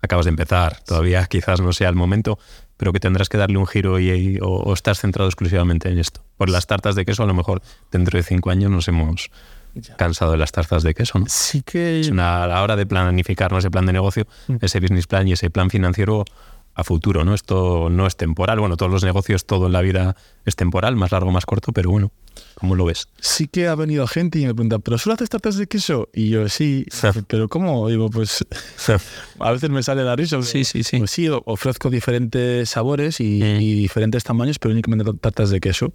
acabas 0.02 0.26
de 0.26 0.30
empezar, 0.30 0.80
todavía 0.84 1.26
quizás 1.28 1.62
no 1.62 1.72
sea 1.74 1.90
el 1.90 1.96
momento, 1.96 2.38
pero 2.76 2.92
que 2.92 3.00
tendrás 3.00 3.30
que 3.30 3.38
darle 3.38 3.58
un 3.58 3.68
giro 3.68 4.00
y, 4.00 4.10
y- 4.12 4.38
o, 4.42 4.48
o 4.50 4.74
estás 4.74 5.00
centrado 5.00 5.30
exclusivamente 5.30 5.90
en 5.90 6.00
esto. 6.00 6.22
Por 6.38 6.50
las 6.50 6.68
tartas 6.68 6.96
de 6.96 7.06
queso, 7.06 7.24
a 7.24 7.26
lo 7.28 7.34
mejor 7.34 7.62
dentro 7.92 8.18
de 8.18 8.24
cinco 8.24 8.50
años 8.50 8.70
nos 8.72 8.88
hemos 8.88 9.32
cansado 9.96 10.32
de 10.32 10.38
las 10.38 10.52
tartas 10.52 10.82
de 10.84 10.94
queso, 10.96 11.20
¿no? 11.20 11.26
Sí 11.30 11.62
que 11.62 12.00
Es 12.00 12.10
una, 12.10 12.44
a 12.44 12.48
la 12.48 12.64
hora 12.64 12.76
de 12.76 12.86
planificar 12.88 13.52
¿no? 13.52 13.60
ese 13.60 13.70
plan 13.70 13.86
de 13.86 13.94
negocio, 13.94 14.26
ese 14.62 14.80
business 14.80 15.06
plan 15.08 15.28
y 15.28 15.34
ese 15.34 15.50
plan 15.52 15.70
financiero 15.70 16.26
a 16.74 16.84
futuro, 16.84 17.24
¿no? 17.26 17.34
Esto 17.34 17.90
no 17.90 18.06
es 18.08 18.16
temporal. 18.18 18.60
Bueno, 18.60 18.78
todos 18.78 18.92
los 18.92 19.04
negocios, 19.04 19.46
todo 19.46 19.66
en 19.68 19.74
la 19.74 19.82
vida 19.82 20.16
es 20.46 20.56
temporal, 20.56 20.96
más 20.96 21.12
largo, 21.12 21.32
más 21.32 21.46
corto, 21.46 21.72
pero 21.74 21.90
bueno, 21.92 22.12
¿cómo 22.56 22.76
lo 22.76 22.86
ves? 22.86 23.08
sí 23.20 23.48
que 23.48 23.68
ha 23.68 23.76
venido 23.76 24.08
gente 24.08 24.40
y 24.40 24.46
me 24.46 24.54
pregunta, 24.54 24.80
¿pero 24.80 24.98
solo 24.98 25.16
haces 25.16 25.30
tartas 25.30 25.58
de 25.58 25.68
queso? 25.68 26.10
Y 26.14 26.30
yo, 26.30 26.48
sí, 26.50 26.86
pero 27.28 27.48
¿cómo? 27.50 27.88
Digo, 27.90 28.10
pues 28.10 28.46
a 29.40 29.52
veces 29.52 29.70
me 29.70 29.84
sale 29.84 30.04
la 30.04 30.16
risa. 30.16 30.42
Sí, 30.42 30.64
sí, 30.64 30.84
sí. 30.84 30.98
Pues 31.00 31.12
sí, 31.12 31.28
ofrezco 31.46 31.90
diferentes 31.90 32.70
sabores 32.70 33.20
y, 33.20 33.42
Mm. 33.42 33.62
y 33.62 33.74
diferentes 33.74 34.24
tamaños, 34.24 34.60
pero 34.60 34.74
únicamente 34.74 35.06
tartas 35.20 35.50
de 35.50 35.60
queso. 35.60 35.94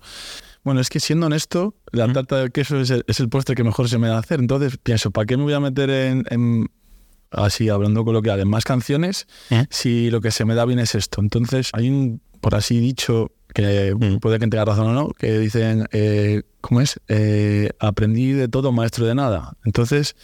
Bueno, 0.64 0.80
es 0.80 0.88
que 0.90 1.00
siendo 1.00 1.26
honesto, 1.26 1.74
la 1.90 2.06
Mm. 2.06 2.12
tarta 2.12 2.36
de 2.42 2.50
queso 2.50 2.80
es 2.80 2.90
el, 2.90 3.04
es 3.08 3.18
el 3.20 3.28
postre 3.28 3.54
que 3.56 3.64
mejor 3.64 3.88
se 3.88 3.98
me 3.98 4.08
da 4.08 4.18
hacer. 4.18 4.38
Entonces 4.40 4.78
pienso, 4.82 5.10
¿para 5.10 5.26
qué 5.26 5.36
me 5.36 5.42
voy 5.44 5.54
a 5.54 5.60
meter 5.60 5.90
en, 5.90 6.24
en- 6.30 6.70
así 7.30 7.68
hablando 7.68 8.04
coloquial, 8.04 8.40
en 8.40 8.48
más 8.48 8.64
canciones 8.64 9.26
¿Eh? 9.50 9.64
si 9.70 10.10
lo 10.10 10.20
que 10.20 10.30
se 10.30 10.44
me 10.44 10.54
da 10.54 10.64
bien 10.66 10.78
es 10.78 10.94
esto? 10.94 11.20
Entonces 11.20 11.70
hay 11.72 11.88
un, 11.88 12.20
por 12.40 12.54
así 12.54 12.78
dicho, 12.78 13.32
que 13.54 13.94
Mm. 13.98 14.18
puede 14.18 14.38
que 14.38 14.46
tenga 14.48 14.64
razón 14.64 14.88
o 14.88 14.92
no, 14.92 15.08
que 15.10 15.38
dicen, 15.38 15.86
eh, 15.92 16.42
¿cómo 16.60 16.80
es? 16.80 17.00
Eh, 17.08 17.70
aprendí 17.78 18.32
de 18.32 18.48
todo, 18.48 18.72
maestro 18.72 19.06
de 19.06 19.14
nada. 19.14 19.54
Entonces... 19.64 20.16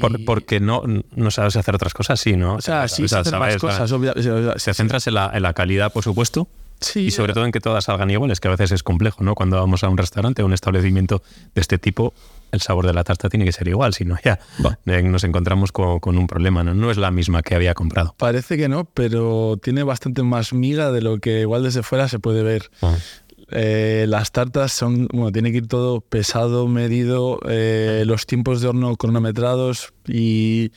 Por- 0.00 0.24
porque 0.24 0.60
no, 0.60 0.82
no 1.14 1.30
sabes 1.30 1.56
hacer 1.56 1.74
otras 1.74 1.92
cosas, 1.92 2.18
sí, 2.20 2.34
¿no? 2.36 2.54
o 2.54 2.60
sea, 2.62 2.88
sí, 2.88 3.04
O 3.04 3.08
sea, 3.08 3.24
se 3.24 3.28
hacen 3.28 3.38
más 3.40 3.48
sabes, 3.54 3.60
cosas. 3.60 3.92
obvia- 3.92 4.14
o 4.16 4.22
sea, 4.22 4.58
Se 4.58 4.72
centras 4.74 5.06
en 5.08 5.14
la, 5.14 5.30
en 5.34 5.42
la 5.42 5.52
calidad, 5.52 5.92
por 5.92 6.02
supuesto, 6.04 6.48
sí, 6.80 7.00
y 7.06 7.10
sobre 7.10 7.34
todo 7.34 7.44
en 7.44 7.52
que 7.52 7.60
todas 7.60 7.84
salgan 7.84 8.10
iguales, 8.10 8.40
que 8.40 8.48
a 8.48 8.52
veces 8.52 8.72
es 8.72 8.82
complejo, 8.82 9.22
¿no? 9.24 9.34
Cuando 9.34 9.56
vamos 9.56 9.82
a 9.84 9.88
un 9.88 9.98
restaurante 9.98 10.42
o 10.42 10.46
un 10.46 10.52
establecimiento 10.54 11.22
de 11.54 11.60
este 11.60 11.78
tipo, 11.78 12.14
el 12.52 12.60
sabor 12.60 12.86
de 12.86 12.92
la 12.92 13.02
tarta 13.02 13.28
tiene 13.28 13.44
que 13.44 13.52
ser 13.52 13.66
igual, 13.66 13.94
si 13.94 14.04
no 14.04 14.16
ya 14.22 14.38
eh, 14.86 15.02
nos 15.02 15.24
encontramos 15.24 15.72
con, 15.72 15.98
con 16.00 16.18
un 16.18 16.26
problema, 16.26 16.62
¿no? 16.62 16.74
No 16.74 16.90
es 16.90 16.98
la 16.98 17.10
misma 17.10 17.42
que 17.42 17.54
había 17.54 17.74
comprado. 17.74 18.14
Parece 18.18 18.56
que 18.56 18.68
no, 18.68 18.84
pero 18.84 19.58
tiene 19.60 19.82
bastante 19.82 20.22
más 20.22 20.52
miga 20.52 20.92
de 20.92 21.00
lo 21.00 21.18
que 21.18 21.40
igual 21.40 21.62
desde 21.62 21.82
fuera 21.82 22.08
se 22.08 22.18
puede 22.18 22.42
ver. 22.42 22.70
Eh, 23.54 24.06
las 24.08 24.32
tartas 24.32 24.72
son, 24.72 25.08
bueno, 25.12 25.30
tiene 25.30 25.50
que 25.50 25.58
ir 25.58 25.66
todo 25.66 26.00
pesado, 26.00 26.68
medido, 26.68 27.38
eh, 27.48 28.04
los 28.06 28.26
tiempos 28.26 28.62
de 28.62 28.68
horno 28.68 28.96
cronometrados 28.96 29.92
y 30.06 30.72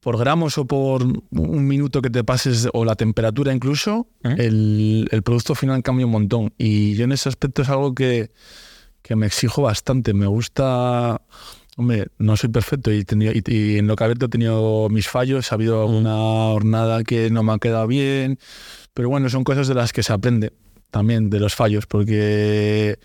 por 0.00 0.18
gramos 0.18 0.56
o 0.58 0.64
por 0.64 1.02
un 1.02 1.66
minuto 1.66 2.02
que 2.02 2.10
te 2.10 2.22
pases 2.22 2.68
o 2.72 2.84
la 2.84 2.94
temperatura 2.94 3.52
incluso, 3.52 4.06
¿Eh? 4.22 4.34
el, 4.38 5.08
el 5.10 5.22
producto 5.22 5.54
final 5.56 5.82
cambia 5.82 6.06
un 6.06 6.12
montón. 6.12 6.52
Y 6.56 6.94
yo 6.94 7.04
en 7.04 7.12
ese 7.12 7.28
aspecto 7.28 7.62
es 7.62 7.68
algo 7.68 7.94
que, 7.94 8.30
que 9.04 9.14
me 9.16 9.26
exijo 9.26 9.62
bastante. 9.62 10.14
Me 10.14 10.26
gusta... 10.26 11.22
Hombre, 11.76 12.06
no 12.18 12.36
soy 12.36 12.50
perfecto 12.50 12.92
y, 12.92 13.04
tenido- 13.04 13.32
y- 13.34 13.42
y 13.46 13.78
en 13.78 13.88
lo 13.88 13.96
que 13.96 14.04
abierto 14.04 14.26
he 14.26 14.28
tenido 14.28 14.88
mis 14.90 15.08
fallos, 15.08 15.50
ha 15.52 15.56
habido 15.56 15.82
alguna 15.82 16.16
hornada 16.16 17.02
que 17.04 17.30
no 17.30 17.42
me 17.42 17.52
ha 17.52 17.58
quedado 17.58 17.88
bien, 17.88 18.38
pero 18.94 19.08
bueno, 19.08 19.28
son 19.28 19.42
cosas 19.42 19.66
de 19.66 19.74
las 19.74 19.92
que 19.92 20.04
se 20.04 20.12
aprende 20.12 20.52
también, 20.92 21.30
de 21.30 21.40
los 21.40 21.56
fallos, 21.56 21.86
porque 21.86 23.00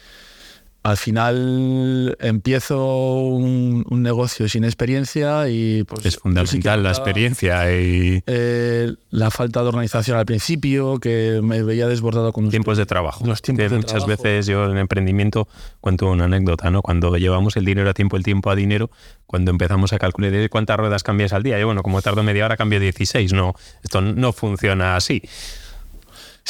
al 0.81 0.95
final 0.97 2.15
empiezo 2.21 3.13
un, 3.25 3.85
un 3.89 4.01
negocio 4.01 4.47
sin 4.47 4.63
experiencia 4.63 5.49
y 5.49 5.83
pues 5.83 6.05
es 6.05 6.17
fundamental 6.17 6.83
la 6.83 6.89
experiencia 6.91 7.69
y 7.77 8.23
eh, 8.25 8.93
la 9.09 9.29
falta 9.29 9.61
de 9.61 9.67
organización 9.67 10.17
al 10.17 10.25
principio 10.25 10.99
que 10.99 11.41
me 11.43 11.63
veía 11.63 11.87
desbordado 11.87 12.31
con 12.31 12.45
los 12.45 12.51
tiempos 12.51 12.77
de 12.77 12.85
trabajo. 12.85 13.25
Los 13.25 13.41
tiempos 13.41 13.69
de 13.69 13.75
muchas 13.77 14.05
trabajo. 14.05 14.23
veces 14.23 14.45
yo 14.47 14.65
en 14.71 14.77
emprendimiento 14.77 15.47
cuento 15.81 16.09
una 16.09 16.25
anécdota, 16.25 16.69
¿no? 16.71 16.81
Cuando 16.81 17.15
llevamos 17.17 17.57
el 17.57 17.65
dinero 17.65 17.89
a 17.89 17.93
tiempo, 17.93 18.15
el 18.15 18.23
tiempo 18.23 18.49
a 18.49 18.55
dinero, 18.55 18.89
cuando 19.25 19.51
empezamos 19.51 19.91
a 19.91 19.99
calcular 19.99 20.33
"¿Eh, 20.33 20.49
cuántas 20.49 20.77
ruedas 20.77 21.03
cambias 21.03 21.33
al 21.33 21.43
día, 21.43 21.59
yo 21.59 21.65
bueno, 21.65 21.83
como 21.83 22.01
tardo 22.01 22.23
media 22.23 22.45
hora 22.45 22.55
cambio 22.55 22.79
16, 22.79 23.33
no, 23.33 23.53
esto 23.83 24.01
no 24.01 24.31
funciona 24.31 24.95
así. 24.95 25.21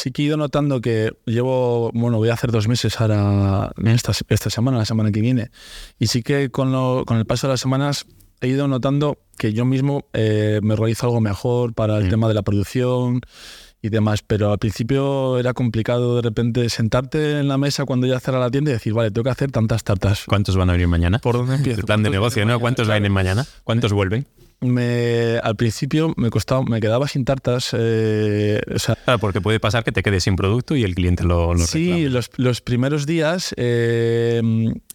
Sí 0.02 0.12
que 0.12 0.22
he 0.22 0.26
ido 0.26 0.38
notando 0.38 0.80
que 0.80 1.12
llevo, 1.26 1.92
bueno, 1.94 2.18
voy 2.18 2.30
a 2.30 2.34
hacer 2.34 2.52
dos 2.52 2.70
meses 2.70 3.02
ahora, 3.02 3.72
esta, 3.86 4.14
esta 4.30 4.50
semana, 4.50 4.78
la 4.78 4.86
semana 4.86 5.12
que 5.12 5.20
viene, 5.20 5.52
y 6.00 6.08
sí 6.08 6.24
que 6.24 6.50
con, 6.50 6.72
lo- 6.72 7.04
con 7.06 7.18
el 7.18 7.26
paso 7.26 7.48
de 7.48 7.54
las 7.54 7.60
semanas 7.60 8.06
he 8.40 8.48
ido 8.48 8.70
notando 8.70 9.18
que 9.38 9.52
yo 9.52 9.66
mismo 9.66 10.06
eh, 10.14 10.62
me 10.64 10.74
organizo 10.76 11.08
algo 11.08 11.20
mejor 11.20 11.74
para 11.74 11.98
el 11.98 12.06
Mm. 12.06 12.10
tema 12.10 12.28
de 12.30 12.34
la 12.34 12.44
producción 12.44 13.20
y 13.82 13.90
demás, 13.90 14.22
pero 14.26 14.52
al 14.54 14.58
principio 14.58 15.38
era 15.38 15.54
complicado 15.54 16.16
de 16.16 16.22
repente 16.22 16.70
sentarte 16.70 17.40
en 17.40 17.50
la 17.50 17.58
mesa 17.58 17.84
cuando 17.84 18.08
ya 18.08 18.20
cerra 18.22 18.40
la 18.40 18.50
tienda 18.50 18.72
y 18.72 18.76
decir, 18.76 18.94
vale, 18.94 19.12
tengo 19.12 19.26
que 19.26 19.32
hacer 19.32 19.52
tantas 19.52 19.84
tartas. 19.84 20.24
¿Cuántos 20.28 20.56
van 20.56 20.70
a 20.70 20.74
venir 20.74 20.88
mañana? 20.88 21.20
¿Por 21.20 21.36
dónde 21.36 21.56
empiezo? 21.60 21.82
El 21.82 21.86
plan 21.86 22.04
de 22.04 22.10
¿Cuántos 22.10 22.14
negocio, 22.22 22.46
¿no? 22.46 22.60
¿Cuántos 22.62 22.86
Claro. 22.88 22.96
vienen 23.02 23.12
mañana? 23.12 23.46
¿Cuántos 23.66 23.92
vuelven? 23.92 24.26
Me, 24.62 25.38
al 25.42 25.56
principio 25.56 26.14
me 26.18 26.30
costaba, 26.30 26.64
me 26.64 26.82
quedaba 26.82 27.08
sin 27.08 27.24
tartas, 27.24 27.70
eh, 27.72 28.60
o 28.76 28.78
sea, 28.78 28.96
Claro, 28.96 29.18
porque 29.20 29.40
puede 29.40 29.60
pasar 29.62 29.86
que 29.86 29.94
te 29.94 30.04
quedes 30.04 30.26
sin 30.26 30.36
producto 30.36 30.76
y 30.76 30.84
el 30.84 30.96
cliente 30.96 31.24
lo, 31.24 31.54
lo 31.54 31.66
Sí, 31.66 32.08
los 32.36 32.60
primeros 32.60 33.06
días, 33.06 33.54
eh, 33.56 34.42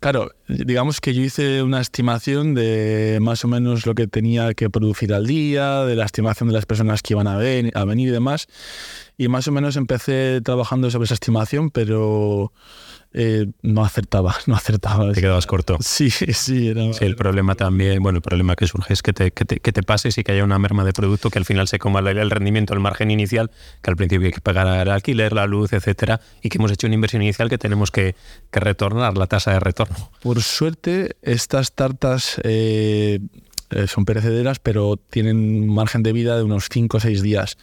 claro, 0.00 0.33
digamos 0.49 1.00
que 1.00 1.14
yo 1.14 1.23
hice 1.23 1.62
una 1.62 1.80
estimación 1.80 2.54
de 2.54 3.18
más 3.23 3.42
o 3.47 3.49
menos 3.49 3.87
lo 3.87 3.94
que 3.94 4.06
tenía 4.06 4.52
que 4.52 4.68
producir 4.68 5.14
al 5.14 5.26
día, 5.26 5.85
de 5.85 5.97
la 5.97 6.04
estimación 6.04 6.50
de 6.50 6.54
las 6.56 6.66
personas 6.66 7.00
que 7.00 7.14
iban 7.14 7.26
a, 7.26 7.38
ven- 7.38 7.71
a 7.75 7.85
venir 7.87 8.09
y 8.09 8.12
demás, 8.12 8.49
y 9.16 9.28
más 9.28 9.49
o 9.49 9.52
menos 9.52 9.76
empecé 9.76 10.40
trabajando 10.42 10.90
sobre 10.90 11.06
esa 11.06 11.14
estimación, 11.14 11.71
pero 11.71 12.52
eh, 13.14 13.47
no 13.62 13.85
acertaba, 13.85 14.35
no 14.47 14.56
acertaba. 14.56 15.12
Te 15.12 15.21
quedabas 15.21 15.47
corto. 15.47 15.78
Sí, 15.80 16.11
sí, 16.11 16.68
era... 16.68 16.92
Sí, 16.92 17.04
el 17.04 17.16
problema 17.16 17.54
también, 17.54 18.02
bueno, 18.02 18.16
el 18.16 18.23
problema 18.23 18.56
que 18.56 18.66
surge 18.66 18.92
es 18.92 19.02
que 19.02 19.12
te, 19.12 19.30
que 19.30 19.44
te, 19.44 19.61
que 19.61 19.73
te 19.73 19.83
pases 19.83 20.18
y 20.18 20.25
que 20.25 20.33
haya 20.33 20.44
una 20.44 20.59
merma 20.59 20.85
de 20.85 20.92
producto 20.92 21.30
que 21.30 21.38
al 21.38 21.44
final 21.44 21.68
se 21.68 21.78
coma 21.78 22.00
el, 22.00 22.09
el 22.18 22.30
rendimiento, 22.30 22.75
el 22.75 22.80
margen 22.80 23.11
inicial, 23.11 23.50
que 23.83 23.90
al 23.90 23.97
principio 23.97 24.26
hay 24.26 24.33
que 24.33 24.40
pagar 24.40 24.66
el 24.66 24.90
alquiler, 24.90 25.33
la 25.33 25.47
luz, 25.47 25.73
etcétera, 25.73 26.21
y 26.42 26.49
que 26.49 26.59
hemos 26.59 26.73
hecho 26.73 26.87
una 26.87 26.94
inversión 26.94 27.23
inicial 27.23 27.49
que 27.49 27.59
tenemos 27.59 27.90
que, 27.90 28.16
que 28.50 28.61
retornar, 28.61 29.16
la 29.16 29.26
tasa 29.26 29.52
de 29.52 29.61
retorno. 29.61 30.11
Por 30.21 30.42
suerte, 30.42 31.16
estas 31.23 31.73
tartas 31.73 32.40
eh, 32.42 33.21
eh, 33.71 33.87
son 33.87 34.04
perecederas, 34.04 34.59
pero 34.59 34.97
tienen 34.97 35.37
un 35.37 35.75
margen 35.75 36.02
de 36.02 36.12
vida 36.12 36.37
de 36.37 36.42
unos 36.42 36.68
5 36.71 36.97
o 36.97 37.00
6 37.00 37.23
días. 37.23 37.59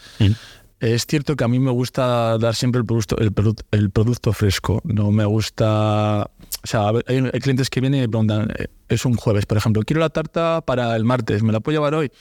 Es 0.81 1.05
cierto 1.05 1.35
que 1.35 1.43
a 1.43 1.47
mí 1.47 1.59
me 1.59 1.69
gusta 1.69 2.39
dar 2.39 2.55
siempre 2.55 2.79
el 2.79 2.87
producto, 2.87 3.15
el, 3.19 3.31
produ- 3.31 3.63
el 3.69 3.91
producto 3.91 4.33
fresco. 4.33 4.81
No 4.83 5.11
me 5.11 5.25
gusta. 5.25 6.23
O 6.63 6.67
sea, 6.67 6.89
hay, 7.05 7.21
clientes 7.39 7.69
que 7.69 7.81
vienen 7.81 7.99
y 7.99 8.01
me 8.01 8.09
preguntan, 8.09 8.51
eh, 8.57 8.65
es 8.89 9.05
un 9.05 9.13
jueves, 9.13 9.45
por 9.45 9.59
ejemplo, 9.59 9.83
quiero 9.83 9.99
la 9.99 10.09
tarta 10.09 10.61
para 10.65 10.95
el 10.95 11.05
martes, 11.05 11.43
¿me 11.43 11.53
la 11.53 11.59
puedo 11.59 11.75
llevar 11.77 11.93
hoy? 11.93 12.11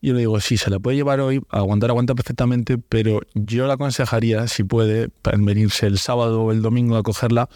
Y 0.00 0.08
yo 0.08 0.14
le 0.14 0.20
digo, 0.20 0.38
sí, 0.38 0.56
se 0.56 0.70
la 0.70 0.78
puede 0.78 0.96
llevar 0.96 1.18
hoy, 1.18 1.42
aguantar, 1.50 1.90
aguanta 1.90 2.14
perfectamente, 2.14 2.78
pero 2.78 3.20
yo 3.34 3.66
la 3.66 3.74
aconsejaría, 3.74 4.46
si 4.46 4.62
puede, 4.62 5.08
venirse 5.38 5.86
el 5.86 5.98
sábado 5.98 6.42
o 6.42 6.52
el 6.52 6.62
domingo 6.62 6.96
a 6.96 7.02
cogerla 7.02 7.48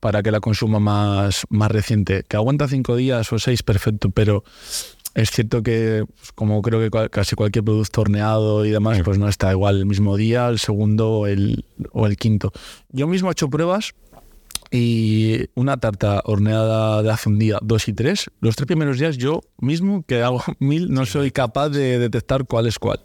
para 0.00 0.24
que 0.24 0.32
la 0.32 0.40
consuma 0.40 0.80
más, 0.80 1.44
más 1.48 1.70
reciente. 1.70 2.24
Que 2.26 2.36
aguanta 2.36 2.66
cinco 2.66 2.96
días 2.96 3.32
o 3.32 3.38
seis, 3.38 3.62
perfecto, 3.62 4.10
pero 4.10 4.42
es 5.14 5.30
cierto 5.30 5.62
que, 5.62 6.04
pues, 6.16 6.32
como 6.32 6.62
creo 6.62 6.80
que 6.80 7.10
casi 7.10 7.36
cualquier 7.36 7.64
producto 7.64 8.00
horneado 8.00 8.64
y 8.64 8.70
demás, 8.70 9.00
pues 9.04 9.18
no 9.18 9.28
está 9.28 9.50
igual 9.50 9.78
el 9.78 9.86
mismo 9.86 10.16
día, 10.16 10.48
el 10.48 10.58
segundo 10.58 11.26
el, 11.26 11.64
o 11.92 12.06
el 12.06 12.16
quinto. 12.16 12.52
Yo 12.90 13.06
mismo 13.06 13.28
he 13.28 13.32
hecho 13.32 13.50
pruebas 13.50 13.94
y 14.70 15.50
una 15.54 15.76
tarta 15.76 16.22
horneada 16.24 17.02
de 17.02 17.10
hace 17.10 17.28
un 17.28 17.38
día, 17.38 17.58
dos 17.62 17.88
y 17.88 17.92
tres, 17.92 18.30
los 18.40 18.56
tres 18.56 18.66
primeros 18.66 18.98
días 18.98 19.18
yo 19.18 19.42
mismo, 19.58 20.02
que 20.06 20.22
hago 20.22 20.42
mil, 20.58 20.90
no 20.90 21.04
soy 21.04 21.30
capaz 21.30 21.68
de 21.68 21.98
detectar 21.98 22.46
cuál 22.46 22.66
es 22.66 22.78
cuál. 22.78 23.00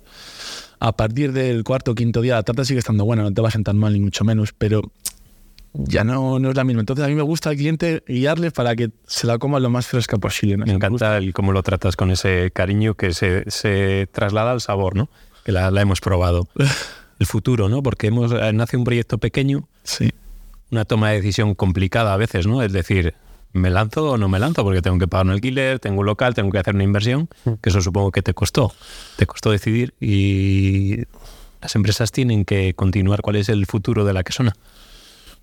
A 0.80 0.96
partir 0.96 1.34
del 1.34 1.64
cuarto 1.64 1.92
o 1.92 1.96
quinto 1.96 2.22
día 2.22 2.36
la 2.36 2.44
tarta 2.44 2.64
sigue 2.64 2.80
estando 2.80 3.04
buena, 3.04 3.24
no 3.24 3.34
te 3.34 3.42
va 3.42 3.50
a 3.50 3.52
sentar 3.52 3.76
mal 3.76 3.94
ni 3.94 4.00
mucho 4.00 4.24
menos, 4.24 4.54
pero 4.58 4.82
ya 5.74 6.04
no, 6.04 6.40
no 6.40 6.50
es 6.50 6.56
la 6.56 6.64
misma. 6.64 6.82
Entonces 6.82 7.06
a 7.06 7.08
mí 7.08 7.16
me 7.16 7.22
gusta 7.22 7.50
al 7.52 7.56
cliente 7.58 8.04
guiarle 8.08 8.52
para 8.52 8.76
que 8.76 8.90
se 9.06 9.28
la 9.28 9.38
coma 9.38 9.60
lo 9.60 9.70
más 9.70 9.88
fresca 9.88 10.18
posible. 10.18 10.58
Me 10.58 10.72
encanta 10.72 11.18
el 11.18 11.34
cómo 11.34 11.52
lo 11.52 11.62
tratas 11.64 11.96
con 11.96 12.12
ese 12.12 12.52
cariño 12.52 12.96
que 12.96 13.14
se, 13.14 13.44
se 13.50 14.08
traslada 14.12 14.52
al 14.52 14.62
sabor, 14.62 14.96
¿no? 14.96 15.10
Que 15.46 15.52
la, 15.52 15.70
la 15.72 15.82
hemos 15.82 16.02
probado. 16.02 16.48
El 17.20 17.26
futuro, 17.26 17.68
¿no? 17.68 17.82
Porque 17.82 18.08
hemos, 18.08 18.32
eh, 18.32 18.54
nace 18.54 18.78
un 18.78 18.84
proyecto 18.84 19.18
pequeño, 19.18 19.68
Sí. 19.82 20.12
una 20.70 20.86
toma 20.86 21.10
de 21.10 21.16
decisión 21.16 21.56
complicada 21.56 22.14
a 22.14 22.18
veces, 22.18 22.46
¿no? 22.46 22.62
Es 22.62 22.72
decir, 22.72 23.16
¿me 23.54 23.72
lanzo 23.72 24.12
o 24.12 24.18
no 24.20 24.30
me 24.30 24.38
lanzo? 24.38 24.64
Porque 24.64 24.84
tengo 24.84 25.00
que 25.00 25.08
pagar 25.08 25.26
un 25.26 25.32
alquiler, 25.32 25.80
tengo 25.80 26.02
un 26.02 26.06
local, 26.06 26.36
tengo 26.36 26.52
que 26.52 26.60
hacer 26.60 26.76
una 26.76 26.84
inversión, 26.84 27.28
que 27.62 27.70
eso 27.72 27.82
supongo 27.82 28.12
que 28.12 28.22
te 28.22 28.36
costó. 28.36 28.72
Te 29.16 29.26
costó 29.26 29.50
decidir 29.50 29.96
y 30.00 31.06
las 31.60 31.76
empresas 31.76 32.12
tienen 32.12 32.46
que 32.46 32.76
continuar 32.76 33.22
cuál 33.24 33.38
es 33.38 33.50
el 33.50 33.66
futuro 33.66 34.06
de 34.06 34.14
la 34.14 34.24
quesona. 34.24 34.54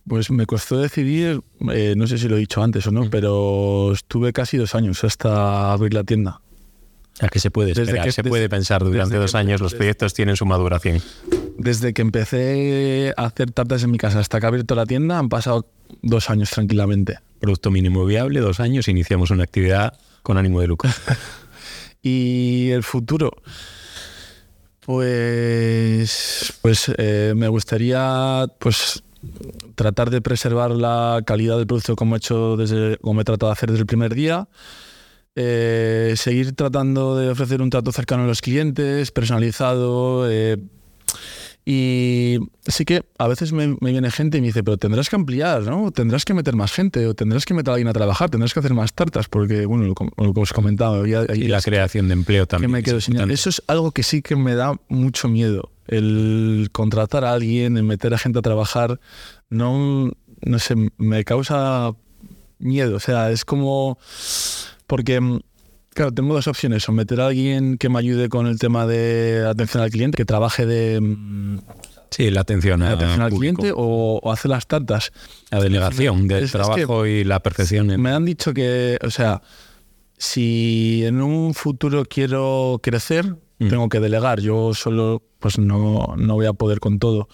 Pues 0.06 0.30
me 0.30 0.44
costó 0.44 0.78
decidir, 0.78 1.40
eh, 1.72 1.94
no 1.96 2.06
sé 2.06 2.18
si 2.18 2.28
lo 2.28 2.36
he 2.36 2.38
dicho 2.40 2.62
antes 2.62 2.86
o 2.86 2.90
no, 2.90 3.08
pero 3.08 3.92
estuve 3.92 4.32
casi 4.34 4.58
dos 4.58 4.74
años 4.74 5.02
hasta 5.02 5.72
abrir 5.72 5.94
la 5.94 6.04
tienda. 6.04 6.40
¿A 7.20 7.28
qué 7.28 7.38
se 7.38 7.50
puede 7.50 7.68
Desde 7.74 7.92
que- 8.02 8.12
se 8.12 8.22
desde- 8.22 8.28
puede 8.28 8.48
pensar 8.48 8.82
durante 8.84 9.16
dos 9.16 9.32
que- 9.32 9.38
años, 9.38 9.60
los 9.60 9.74
proyectos 9.74 10.12
tienen 10.14 10.36
su 10.36 10.44
maduración. 10.46 11.00
Desde 11.56 11.94
que 11.94 12.02
empecé 12.02 13.14
a 13.16 13.26
hacer 13.26 13.50
tartas 13.52 13.82
en 13.84 13.92
mi 13.92 13.98
casa 13.98 14.18
hasta 14.18 14.40
que 14.40 14.46
he 14.46 14.48
abierto 14.48 14.74
la 14.74 14.84
tienda 14.84 15.18
han 15.18 15.28
pasado 15.28 15.70
dos 16.02 16.28
años 16.28 16.50
tranquilamente. 16.50 17.18
Producto 17.38 17.70
mínimo 17.70 18.04
viable, 18.04 18.40
dos 18.40 18.58
años, 18.60 18.88
iniciamos 18.88 19.30
una 19.30 19.44
actividad 19.44 19.96
con 20.22 20.36
ánimo 20.36 20.60
de 20.60 20.66
lucro. 20.66 20.90
Y 22.06 22.68
el 22.72 22.82
futuro, 22.82 23.30
pues, 24.84 26.52
pues 26.60 26.92
eh, 26.98 27.32
me 27.34 27.48
gustaría 27.48 28.44
pues 28.58 29.02
tratar 29.74 30.10
de 30.10 30.20
preservar 30.20 30.70
la 30.70 31.22
calidad 31.26 31.56
del 31.56 31.66
producto 31.66 31.96
como 31.96 32.16
he 32.16 32.18
hecho 32.18 32.56
desde, 32.56 32.98
como 32.98 33.20
he 33.20 33.24
tratado 33.24 33.50
de 33.50 33.52
hacer 33.54 33.70
desde 33.70 33.82
el 33.82 33.86
primer 33.86 34.14
día. 34.14 34.48
Eh, 35.36 36.14
seguir 36.16 36.54
tratando 36.54 37.16
de 37.16 37.30
ofrecer 37.30 37.60
un 37.60 37.70
trato 37.70 37.90
cercano 37.90 38.24
a 38.24 38.26
los 38.26 38.40
clientes, 38.40 39.10
personalizado. 39.10 40.30
eh, 40.30 40.58
y 41.66 42.38
sí 42.66 42.84
que 42.84 43.04
a 43.18 43.26
veces 43.26 43.52
me, 43.52 43.76
me 43.80 43.90
viene 43.90 44.10
gente 44.10 44.36
y 44.36 44.42
me 44.42 44.48
dice, 44.48 44.62
pero 44.62 44.76
tendrás 44.76 45.08
que 45.08 45.16
ampliar, 45.16 45.62
¿no? 45.62 45.90
Tendrás 45.92 46.26
que 46.26 46.34
meter 46.34 46.54
más 46.54 46.72
gente 46.72 47.06
o 47.06 47.14
tendrás 47.14 47.46
que 47.46 47.54
meter 47.54 47.70
a 47.70 47.74
alguien 47.74 47.88
a 47.88 47.94
trabajar, 47.94 48.28
tendrás 48.28 48.52
que 48.52 48.60
hacer 48.60 48.74
más 48.74 48.92
tartas, 48.92 49.28
porque, 49.28 49.64
bueno, 49.64 49.84
lo, 49.84 49.94
lo 50.24 50.34
que 50.34 50.40
os 50.40 50.52
comentaba, 50.52 51.06
Y 51.08 51.48
la 51.48 51.62
creación 51.62 52.08
de 52.08 52.12
empleo 52.14 52.44
que 52.44 52.50
también. 52.50 52.70
me 52.70 52.80
es 52.80 52.84
quedo 52.84 53.00
sin 53.00 53.14
importante. 53.14 53.34
Eso 53.34 53.48
es 53.48 53.62
algo 53.66 53.92
que 53.92 54.02
sí 54.02 54.20
que 54.20 54.36
me 54.36 54.54
da 54.54 54.74
mucho 54.88 55.28
miedo. 55.28 55.70
El 55.86 56.68
contratar 56.72 57.24
a 57.24 57.32
alguien, 57.32 57.78
el 57.78 57.84
meter 57.84 58.12
a 58.12 58.18
gente 58.18 58.38
a 58.38 58.42
trabajar, 58.42 59.00
no, 59.48 60.12
no 60.42 60.58
sé, 60.58 60.74
me 60.98 61.24
causa 61.24 61.92
miedo. 62.58 62.96
O 62.96 63.00
sea, 63.00 63.30
es 63.30 63.44
como. 63.46 63.98
Porque, 64.86 65.18
mm, 65.20 65.40
claro, 65.94 66.12
tengo 66.12 66.34
dos 66.34 66.46
opciones: 66.48 66.88
o 66.88 66.92
meter 66.92 67.20
a 67.20 67.28
alguien 67.28 67.78
que 67.78 67.88
me 67.88 67.98
ayude 67.98 68.28
con 68.28 68.46
el 68.46 68.58
tema 68.58 68.86
de 68.86 69.46
atención 69.48 69.82
al 69.82 69.90
cliente, 69.90 70.16
que 70.16 70.24
trabaje 70.24 70.66
de 70.66 71.00
mm, 71.00 71.58
Sí, 72.10 72.30
la 72.30 72.42
atención, 72.42 72.80
a- 72.82 72.92
atención 72.92 73.22
al 73.22 73.30
público. 73.30 73.56
cliente, 73.62 73.72
o, 73.76 74.20
o 74.22 74.32
hacer 74.32 74.50
las 74.50 74.66
tartas. 74.68 75.10
La 75.50 75.60
delegación 75.60 76.28
del 76.28 76.38
Es- 76.38 76.44
es 76.44 76.52
que 76.52 76.58
trabajo 76.58 77.06
y 77.06 77.24
la 77.24 77.40
perfección. 77.40 77.90
en- 77.90 78.00
Me 78.02 78.10
han 78.10 78.24
dicho 78.24 78.52
que, 78.54 78.98
o 79.02 79.10
sea, 79.10 79.42
si 80.18 81.02
en 81.04 81.20
un 81.22 81.54
futuro 81.54 82.04
quiero 82.04 82.78
crecer, 82.82 83.34
Mm. 83.58 83.68
tengo 83.68 83.88
que 83.88 84.00
delegar. 84.00 84.40
Yo 84.40 84.74
solo, 84.74 85.22
pues 85.40 85.58
no, 85.58 86.14
no 86.16 86.34
voy 86.34 86.46
a 86.46 86.52
poder 86.52 86.80
con 86.80 86.98
todo. 86.98 87.28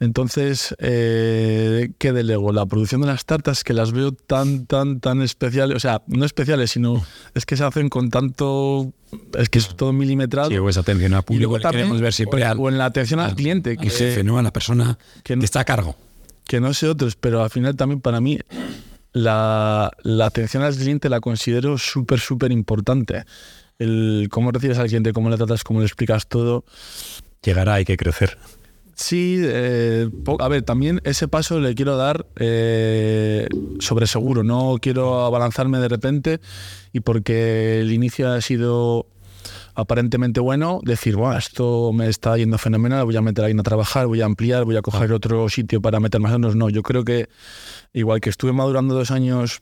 Entonces, 0.00 0.74
eh, 0.78 1.90
¿qué 1.98 2.12
delego? 2.12 2.52
La 2.52 2.66
producción 2.66 3.00
de 3.00 3.06
las 3.06 3.24
tartas, 3.24 3.64
que 3.64 3.72
las 3.72 3.92
veo 3.92 4.12
tan, 4.12 4.66
tan, 4.66 5.00
tan 5.00 5.22
especiales. 5.22 5.76
O 5.76 5.80
sea, 5.80 6.02
no 6.06 6.24
especiales, 6.24 6.70
sino 6.72 7.04
es 7.34 7.46
que 7.46 7.56
se 7.56 7.64
hacen 7.64 7.88
con 7.88 8.10
tanto. 8.10 8.92
Es 9.38 9.48
que 9.48 9.58
es 9.60 9.74
todo 9.76 9.92
milimetrado. 9.92 10.50
Sí, 10.50 10.58
o 10.58 10.68
esa 10.68 10.80
atención 10.80 11.14
a 11.14 11.22
público. 11.22 11.58
también- 11.60 11.82
queremos 11.84 12.00
ver 12.00 12.12
siempre 12.12 12.44
o, 12.44 12.48
al, 12.48 12.58
o 12.58 12.68
en 12.68 12.78
la 12.78 12.86
atención 12.86 13.20
al 13.20 13.34
cliente, 13.34 13.76
que, 13.76 13.88
jefe, 13.90 14.24
¿no? 14.24 14.38
A 14.38 14.42
la 14.42 14.52
persona 14.52 14.98
que 15.22 15.34
está 15.34 15.60
a 15.60 15.64
cargo. 15.64 15.96
que 16.46 16.60
no 16.60 16.74
sé 16.74 16.88
otros, 16.88 17.16
pero 17.16 17.42
al 17.42 17.50
final 17.50 17.76
también 17.76 18.00
para 18.00 18.20
mí 18.20 18.38
la, 19.12 19.90
la 20.02 20.26
atención 20.26 20.62
al 20.62 20.74
cliente 20.74 21.08
la 21.08 21.20
considero 21.20 21.78
súper, 21.78 22.18
súper 22.20 22.50
importante. 22.52 23.24
El 23.78 24.28
cómo 24.30 24.50
recibes 24.50 24.78
al 24.78 24.86
cliente, 24.88 25.12
cómo 25.12 25.30
le 25.30 25.36
tratas, 25.36 25.64
cómo 25.64 25.80
le 25.80 25.86
explicas 25.86 26.26
todo. 26.28 26.64
Llegará, 27.42 27.74
hay 27.74 27.84
que 27.84 27.96
crecer. 27.96 28.38
Sí, 28.94 29.40
eh, 29.42 30.08
a 30.38 30.48
ver, 30.48 30.62
también 30.62 31.00
ese 31.04 31.26
paso 31.26 31.58
le 31.58 31.74
quiero 31.74 31.96
dar 31.96 32.26
eh, 32.36 33.48
sobre 33.80 34.06
seguro, 34.06 34.44
no 34.44 34.76
quiero 34.80 35.24
abalanzarme 35.24 35.78
de 35.78 35.88
repente 35.88 36.40
y 36.92 37.00
porque 37.00 37.80
el 37.80 37.92
inicio 37.92 38.30
ha 38.30 38.40
sido 38.40 39.06
aparentemente 39.74 40.38
bueno, 40.40 40.80
decir, 40.84 41.16
"Buah, 41.16 41.38
esto 41.38 41.92
me 41.92 42.08
está 42.08 42.36
yendo 42.36 42.56
fenomenal, 42.58 43.04
voy 43.04 43.16
a 43.16 43.22
meter 43.22 43.42
a 43.42 43.46
alguien 43.46 43.60
a 43.60 43.64
trabajar, 43.64 44.06
voy 44.06 44.20
a 44.20 44.26
ampliar, 44.26 44.64
voy 44.64 44.76
a 44.76 44.82
coger 44.82 45.12
otro 45.12 45.48
sitio 45.48 45.82
para 45.82 45.98
meter 45.98 46.20
más 46.20 46.32
años. 46.32 46.54
No, 46.54 46.68
yo 46.70 46.82
creo 46.82 47.04
que 47.04 47.28
igual 47.92 48.20
que 48.20 48.30
estuve 48.30 48.52
madurando 48.52 48.94
dos 48.94 49.10
años 49.10 49.60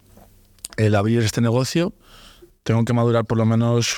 el 0.76 0.94
abrir 0.94 1.20
este 1.20 1.40
negocio, 1.40 1.94
tengo 2.62 2.84
que 2.84 2.92
madurar 2.92 3.24
por 3.24 3.38
lo 3.38 3.46
menos 3.46 3.96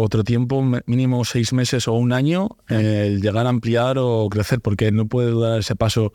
otro 0.00 0.22
tiempo, 0.22 0.62
mínimo 0.86 1.24
seis 1.24 1.52
meses 1.52 1.88
o 1.88 1.94
un 1.94 2.12
año, 2.12 2.48
el 2.68 3.20
llegar 3.20 3.46
a 3.46 3.48
ampliar 3.48 3.98
o 3.98 4.28
crecer, 4.30 4.60
porque 4.60 4.92
no 4.92 5.06
puedo 5.06 5.40
dar 5.40 5.58
ese 5.58 5.74
paso 5.74 6.12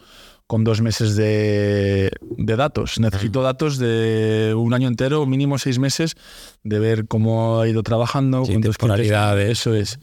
con 0.47 0.63
dos 0.63 0.81
meses 0.81 1.15
de, 1.15 2.11
de 2.37 2.55
datos. 2.55 2.99
Necesito 2.99 3.41
datos 3.41 3.77
de 3.77 4.53
un 4.55 4.73
año 4.73 4.87
entero, 4.87 5.25
mínimo 5.25 5.57
seis 5.57 5.79
meses, 5.79 6.15
de 6.63 6.79
ver 6.79 7.07
cómo 7.07 7.59
ha 7.59 7.67
ido 7.67 7.83
trabajando, 7.83 8.45
Sí, 8.45 8.53
cuántos. 8.77 9.51
Eso 9.51 9.73
es. 9.73 9.99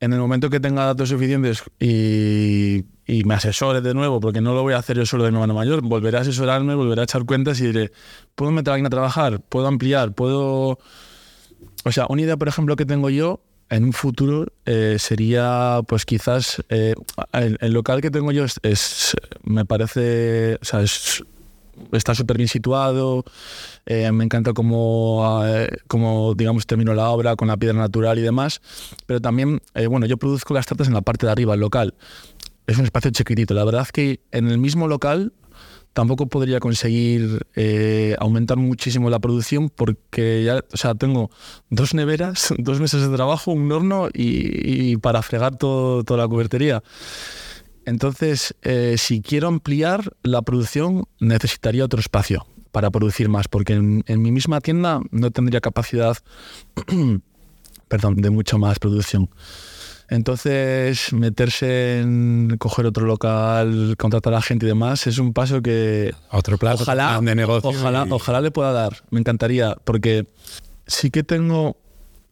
En 0.00 0.12
el 0.12 0.20
momento 0.20 0.50
que 0.50 0.60
tenga 0.60 0.84
datos 0.84 1.08
suficientes 1.08 1.62
y, 1.80 2.84
y 3.06 3.24
me 3.24 3.34
asesore 3.34 3.80
de 3.80 3.94
nuevo, 3.94 4.20
porque 4.20 4.40
no 4.40 4.54
lo 4.54 4.62
voy 4.62 4.74
a 4.74 4.78
hacer 4.78 4.98
yo 4.98 5.06
solo 5.06 5.24
de 5.24 5.32
mi 5.32 5.38
mano 5.38 5.54
mayor, 5.54 5.82
volveré 5.82 6.18
a 6.18 6.20
asesorarme, 6.20 6.74
volveré 6.74 7.00
a 7.00 7.04
echar 7.04 7.24
cuentas 7.24 7.60
y 7.60 7.66
diré, 7.66 7.90
¿puedo 8.34 8.52
meter 8.52 8.70
a 8.70 8.74
alguien 8.74 8.86
a 8.86 8.90
trabajar? 8.90 9.40
¿Puedo 9.40 9.66
ampliar? 9.66 10.14
¿Puedo...? 10.14 10.78
O 11.84 11.92
sea, 11.92 12.06
una 12.08 12.22
idea, 12.22 12.36
por 12.36 12.48
ejemplo, 12.48 12.76
que 12.76 12.86
tengo 12.86 13.10
yo 13.10 13.40
en 13.70 13.84
un 13.84 13.92
futuro 13.92 14.46
eh, 14.66 14.96
sería, 14.98 15.80
pues 15.86 16.04
quizás, 16.04 16.62
eh, 16.68 16.94
el, 17.32 17.72
local 17.72 18.00
que 18.00 18.10
tengo 18.10 18.32
yo 18.32 18.44
es, 18.62 19.16
me 19.42 19.64
parece, 19.64 20.58
o 20.60 20.64
sea, 20.64 20.82
es- 20.82 21.22
está 21.92 22.14
súper 22.14 22.36
bien 22.36 22.48
situado, 22.48 23.24
eh, 23.86 24.10
me 24.12 24.24
encanta 24.24 24.52
cómo, 24.52 25.42
eh, 25.44 25.68
cómo, 25.88 26.34
digamos, 26.34 26.66
termino 26.66 26.94
la 26.94 27.10
obra 27.10 27.36
con 27.36 27.48
la 27.48 27.56
piedra 27.56 27.76
natural 27.78 28.18
y 28.18 28.22
demás, 28.22 28.60
pero 29.06 29.20
también, 29.20 29.60
bueno, 29.90 30.06
yo 30.06 30.16
produzco 30.16 30.54
las 30.54 30.66
tartas 30.66 30.88
en 30.88 30.94
la 30.94 31.02
parte 31.02 31.26
de 31.26 31.32
arriba, 31.32 31.54
el 31.54 31.60
local. 31.60 31.94
Es 32.66 32.78
un 32.78 32.84
espacio 32.84 33.10
chiquitito. 33.10 33.52
La 33.52 33.64
verdad 33.64 33.86
que 33.92 34.20
en 34.30 34.48
el 34.48 34.56
mismo 34.58 34.88
local 34.88 35.32
tampoco 35.94 36.26
podría 36.26 36.60
conseguir 36.60 37.46
eh, 37.54 38.16
aumentar 38.18 38.58
muchísimo 38.58 39.08
la 39.08 39.20
producción 39.20 39.70
porque 39.70 40.42
ya, 40.44 40.62
o 40.72 40.76
sea, 40.76 40.94
tengo 40.94 41.30
dos 41.70 41.94
neveras, 41.94 42.52
dos 42.58 42.80
meses 42.80 43.08
de 43.08 43.16
trabajo, 43.16 43.52
un 43.52 43.72
horno 43.72 44.08
y, 44.12 44.96
para 44.98 45.22
fregar 45.22 45.56
todo, 45.56 46.04
toda 46.04 46.22
la 46.22 46.28
cubertería. 46.28 46.82
Entonces, 47.86 48.54
eh, 48.62 48.96
si 48.98 49.22
quiero 49.22 49.48
ampliar 49.48 50.12
la 50.22 50.42
producción, 50.42 51.04
necesitaría 51.20 51.84
otro 51.84 52.00
espacio 52.00 52.46
para 52.72 52.90
producir 52.90 53.28
más, 53.28 53.46
porque 53.46 53.74
en, 53.74 54.02
en 54.06 54.20
mi 54.20 54.32
misma 54.32 54.60
tienda 54.60 55.00
no 55.10 55.30
tendría 55.30 55.60
capacidad, 55.60 56.16
perdón, 57.88 58.16
de 58.16 58.30
mucho 58.30 58.58
más 58.58 58.78
producción. 58.78 59.30
Entonces, 60.08 61.12
meterse 61.12 62.00
en 62.00 62.56
coger 62.58 62.86
otro 62.86 63.06
local, 63.06 63.96
contratar 63.98 64.34
a 64.34 64.42
gente 64.42 64.66
y 64.66 64.68
demás, 64.68 65.06
es 65.06 65.18
un 65.18 65.32
paso 65.32 65.62
que 65.62 66.14
Otro 66.30 66.58
plazo 66.58 66.82
ojalá, 66.82 67.08
plan 67.10 67.24
de 67.24 67.34
negocio. 67.34 67.70
ojalá, 67.70 68.04
y- 68.06 68.12
ojalá 68.12 68.40
le 68.40 68.50
pueda 68.50 68.72
dar. 68.72 69.02
Me 69.10 69.20
encantaría, 69.20 69.76
porque 69.84 70.26
sí 70.86 71.10
que 71.10 71.22
tengo 71.22 71.76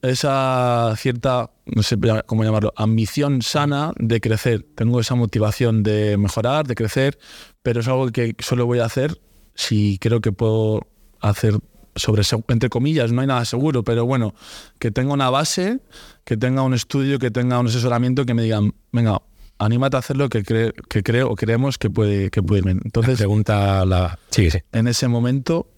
esa 0.03 0.95
cierta, 0.97 1.51
no 1.67 1.83
sé 1.83 1.97
cómo 2.27 2.45
llamarlo, 2.45 2.73
ambición 2.77 3.41
sana 3.43 3.93
de 3.99 4.21
crecer. 4.21 4.67
Tengo 4.75 5.01
esa 5.01 5.15
motivación 5.15 5.83
de 5.83 6.17
mejorar, 6.19 6.67
de 6.67 6.75
crecer, 6.75 7.19
pero 7.63 7.81
es 7.81 7.89
algo 7.89 8.09
que 8.11 8.35
solo 8.41 8.67
voy 8.67 8.81
a 8.81 8.85
hacer 8.87 9.21
si 9.55 9.99
creo 9.99 10.21
que 10.21 10.33
puedo 10.33 10.87
hacer 11.21 11.55
sobre, 11.95 12.23
entre 12.49 12.69
comillas, 12.69 13.13
no 13.13 13.21
hay 13.21 13.27
nada 13.27 13.45
seguro, 13.45 13.83
pero 13.83 14.05
bueno, 14.07 14.35
que 14.79 14.91
tenga 14.91 15.13
una 15.13 15.31
base, 15.31 15.81
que 16.25 16.37
tenga 16.37 16.63
un 16.63 16.75
estudio, 16.75 17.19
que 17.19 17.31
tenga 17.31 17.59
un 17.59 17.67
asesoramiento, 17.67 18.25
que 18.27 18.35
me 18.35 18.43
digan, 18.43 18.75
venga, 18.93 19.21
anímate 19.59 19.97
a 19.97 20.01
hacer 20.01 20.17
lo 20.17 20.29
que, 20.29 20.43
cre- 20.43 20.73
que 20.89 21.03
creo 21.03 21.31
o 21.31 21.37
creemos 21.37 21.79
que 21.79 21.91
puede, 21.91 22.31
que 22.31 22.43
puede 22.43 22.61
ir 22.61 22.65
bien. 22.65 22.81
Entonces, 22.85 23.19
Pregunta 23.19 23.85
la... 23.85 24.19
Sí, 24.31 24.51
sí. 24.51 24.59
en 24.73 24.89
ese 24.89 25.07
momento 25.09 25.69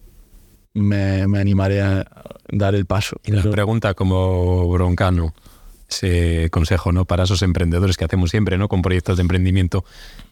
me, 0.73 1.27
me 1.29 1.39
animaré 1.39 1.83
a 1.83 2.05
dar 2.51 2.75
el 2.75 2.87
paso. 2.87 3.17
Y 3.25 3.33
la 3.33 3.43
Pero- 3.43 3.53
pregunta 3.53 3.95
como 3.95 4.69
broncano, 4.71 5.35
ese 5.89 6.49
consejo, 6.51 6.93
¿no? 6.93 7.05
Para 7.05 7.25
esos 7.25 7.43
emprendedores 7.43 7.97
que 7.97 8.05
hacemos 8.05 8.31
siempre, 8.31 8.57
¿no? 8.59 8.69
Con 8.69 8.83
proyectos 8.83 9.17
de 9.19 9.23
emprendimiento 9.23 9.85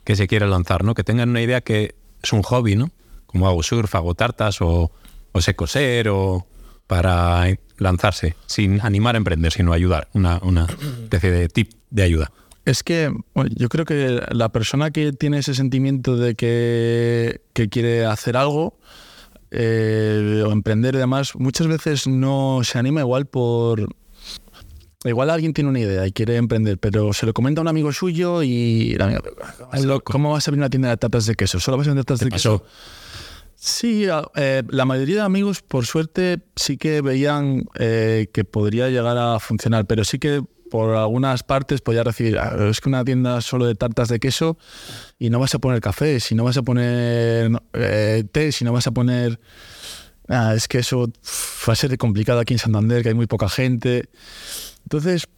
que 0.05 0.17
se 0.17 0.27
quieran 0.27 0.51
lanzar, 0.51 0.83
¿no? 0.85 0.95
Que 0.95 1.05
tengan 1.05 1.29
una 1.31 1.43
idea 1.43 1.61
que 1.61 1.95
es 2.23 2.33
un 2.33 2.43
hobby, 2.43 2.75
¿no? 2.77 2.91
Como 3.27 3.47
hago 3.49 3.63
surf, 3.63 3.95
hago 3.95 4.15
tartas 4.15 4.61
o, 4.63 4.91
o 5.33 5.41
sé 5.41 5.55
coser 5.57 6.09
o 6.09 6.47
para 6.87 7.47
lanzarse, 7.79 8.37
sin 8.47 8.81
animar 8.81 9.15
a 9.15 9.19
emprender, 9.19 9.53
sino 9.53 9.73
ayudar, 9.73 10.09
una, 10.13 10.39
una 10.43 10.67
especie 11.05 11.31
de 11.31 11.49
tip 11.49 11.73
de 11.91 12.03
ayuda. 12.03 12.33
Es 12.65 12.83
que 12.83 13.13
bueno, 13.35 13.51
yo 13.57 13.69
creo 13.69 13.85
que 13.85 14.21
la 14.31 14.51
persona 14.51 14.91
que 14.91 15.13
tiene 15.13 15.39
ese 15.39 15.55
sentimiento 15.55 16.17
de 16.17 16.35
que, 16.35 17.41
que 17.55 17.69
quiere 17.69 18.07
hacer 18.07 18.37
algo 18.37 18.79
eh, 19.51 20.43
o 20.47 20.53
emprender 20.53 20.95
y 20.95 20.99
demás, 20.99 21.35
muchas 21.35 21.67
veces 21.67 22.07
no 22.07 22.61
se 22.63 22.79
anima 22.79 23.01
igual 23.01 23.27
por... 23.27 23.95
Igual 25.05 25.31
alguien 25.31 25.53
tiene 25.53 25.69
una 25.69 25.81
idea 25.81 26.07
y 26.07 26.13
quiere 26.13 26.37
emprender, 26.37 26.79
pero 26.79 27.13
se 27.13 27.27
lo 27.27 27.35
comenta 27.35 27.61
a 27.61 27.63
un 27.63 27.69
amigo 27.69 27.93
suyo 27.93 28.43
y... 28.45 28.97
loco. 29.85 30.13
¿Cómo 30.13 30.31
vas 30.31 30.47
a 30.47 30.51
abrir 30.51 30.61
una 30.61 30.71
tienda 30.71 30.91
de 30.91 30.97
tartas 30.97 31.27
de 31.27 31.35
queso? 31.35 31.59
¿Solo 31.59 31.77
vas 31.77 31.89
a 31.89 31.91
vender 31.91 32.05
tartas 32.05 32.21
¿Te 32.21 32.27
de 32.27 32.31
queso? 32.31 32.65
Sí, 33.65 34.09
eh, 34.35 34.65
la 34.71 34.85
mayoría 34.85 35.15
de 35.15 35.23
amigos, 35.23 35.63
por 35.63 35.87
suerte, 35.87 36.41
sí 36.57 36.77
que 36.77 37.01
veían 37.01 37.67
eh, 37.79 38.27
que 38.33 38.43
podría 38.43 38.89
llegar 38.89 39.17
a 39.17 39.39
funcionar, 39.39 39.87
pero 39.87 40.03
sí 40.03 40.19
que 40.19 40.43
por 40.69 40.97
algunas 40.97 41.45
partes 41.45 41.81
podía 41.81 42.03
recibir, 42.03 42.41
"Ah, 42.41 42.57
es 42.69 42.81
que 42.81 42.89
una 42.89 43.05
tienda 43.05 43.41
solo 43.41 43.67
de 43.67 43.77
tartas 43.77 44.09
de 44.09 44.19
queso 44.19 44.59
y 45.17 45.31
no 45.31 45.39
vas 45.39 45.55
a 45.55 45.61
poner 45.61 45.81
café, 45.81 46.19
si 46.19 46.35
no 46.35 46.43
vas 46.43 46.57
a 46.57 46.63
poner 46.63 47.53
eh, 47.75 48.25
té, 48.33 48.51
si 48.51 48.65
no 48.65 48.73
vas 48.73 48.89
a 48.89 48.91
poner... 48.91 49.39
Ah, 50.27 50.55
es 50.57 50.67
que 50.67 50.79
eso 50.79 51.13
va 51.69 51.73
a 51.73 51.77
ser 51.77 51.97
complicado 51.99 52.41
aquí 52.41 52.55
en 52.55 52.59
Santander, 52.59 53.05
que 53.05 53.11
hay 53.11 53.15
muy 53.15 53.29
poca 53.29 53.49
gente. 53.49 54.09
Entonces, 54.83 55.29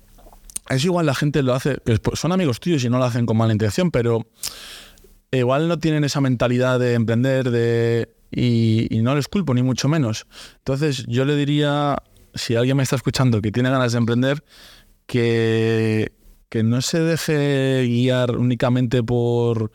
es 0.70 0.82
igual 0.82 1.04
la 1.04 1.14
gente 1.14 1.42
lo 1.42 1.52
hace, 1.52 1.76
pues, 1.84 2.00
pues, 2.00 2.18
son 2.18 2.32
amigos 2.32 2.58
tuyos 2.58 2.82
y 2.84 2.88
no 2.88 2.96
lo 2.96 3.04
hacen 3.04 3.26
con 3.26 3.36
mala 3.36 3.52
intención, 3.52 3.90
pero 3.90 4.26
igual 5.30 5.68
no 5.68 5.78
tienen 5.78 6.04
esa 6.04 6.20
mentalidad 6.22 6.78
de 6.78 6.94
emprender 6.94 7.50
de, 7.50 8.13
y, 8.30 8.86
y 8.94 9.02
no 9.02 9.14
les 9.14 9.28
culpo, 9.28 9.54
ni 9.54 9.62
mucho 9.62 9.88
menos. 9.88 10.26
Entonces 10.58 11.04
yo 11.08 11.24
le 11.24 11.36
diría, 11.36 11.96
si 12.34 12.56
alguien 12.56 12.76
me 12.76 12.82
está 12.82 12.96
escuchando 12.96 13.40
que 13.40 13.52
tiene 13.52 13.70
ganas 13.70 13.92
de 13.92 13.98
emprender, 13.98 14.44
que, 15.06 16.12
que 16.48 16.62
no 16.62 16.80
se 16.80 17.00
deje 17.00 17.84
guiar 17.86 18.36
únicamente 18.36 19.02
por, 19.02 19.70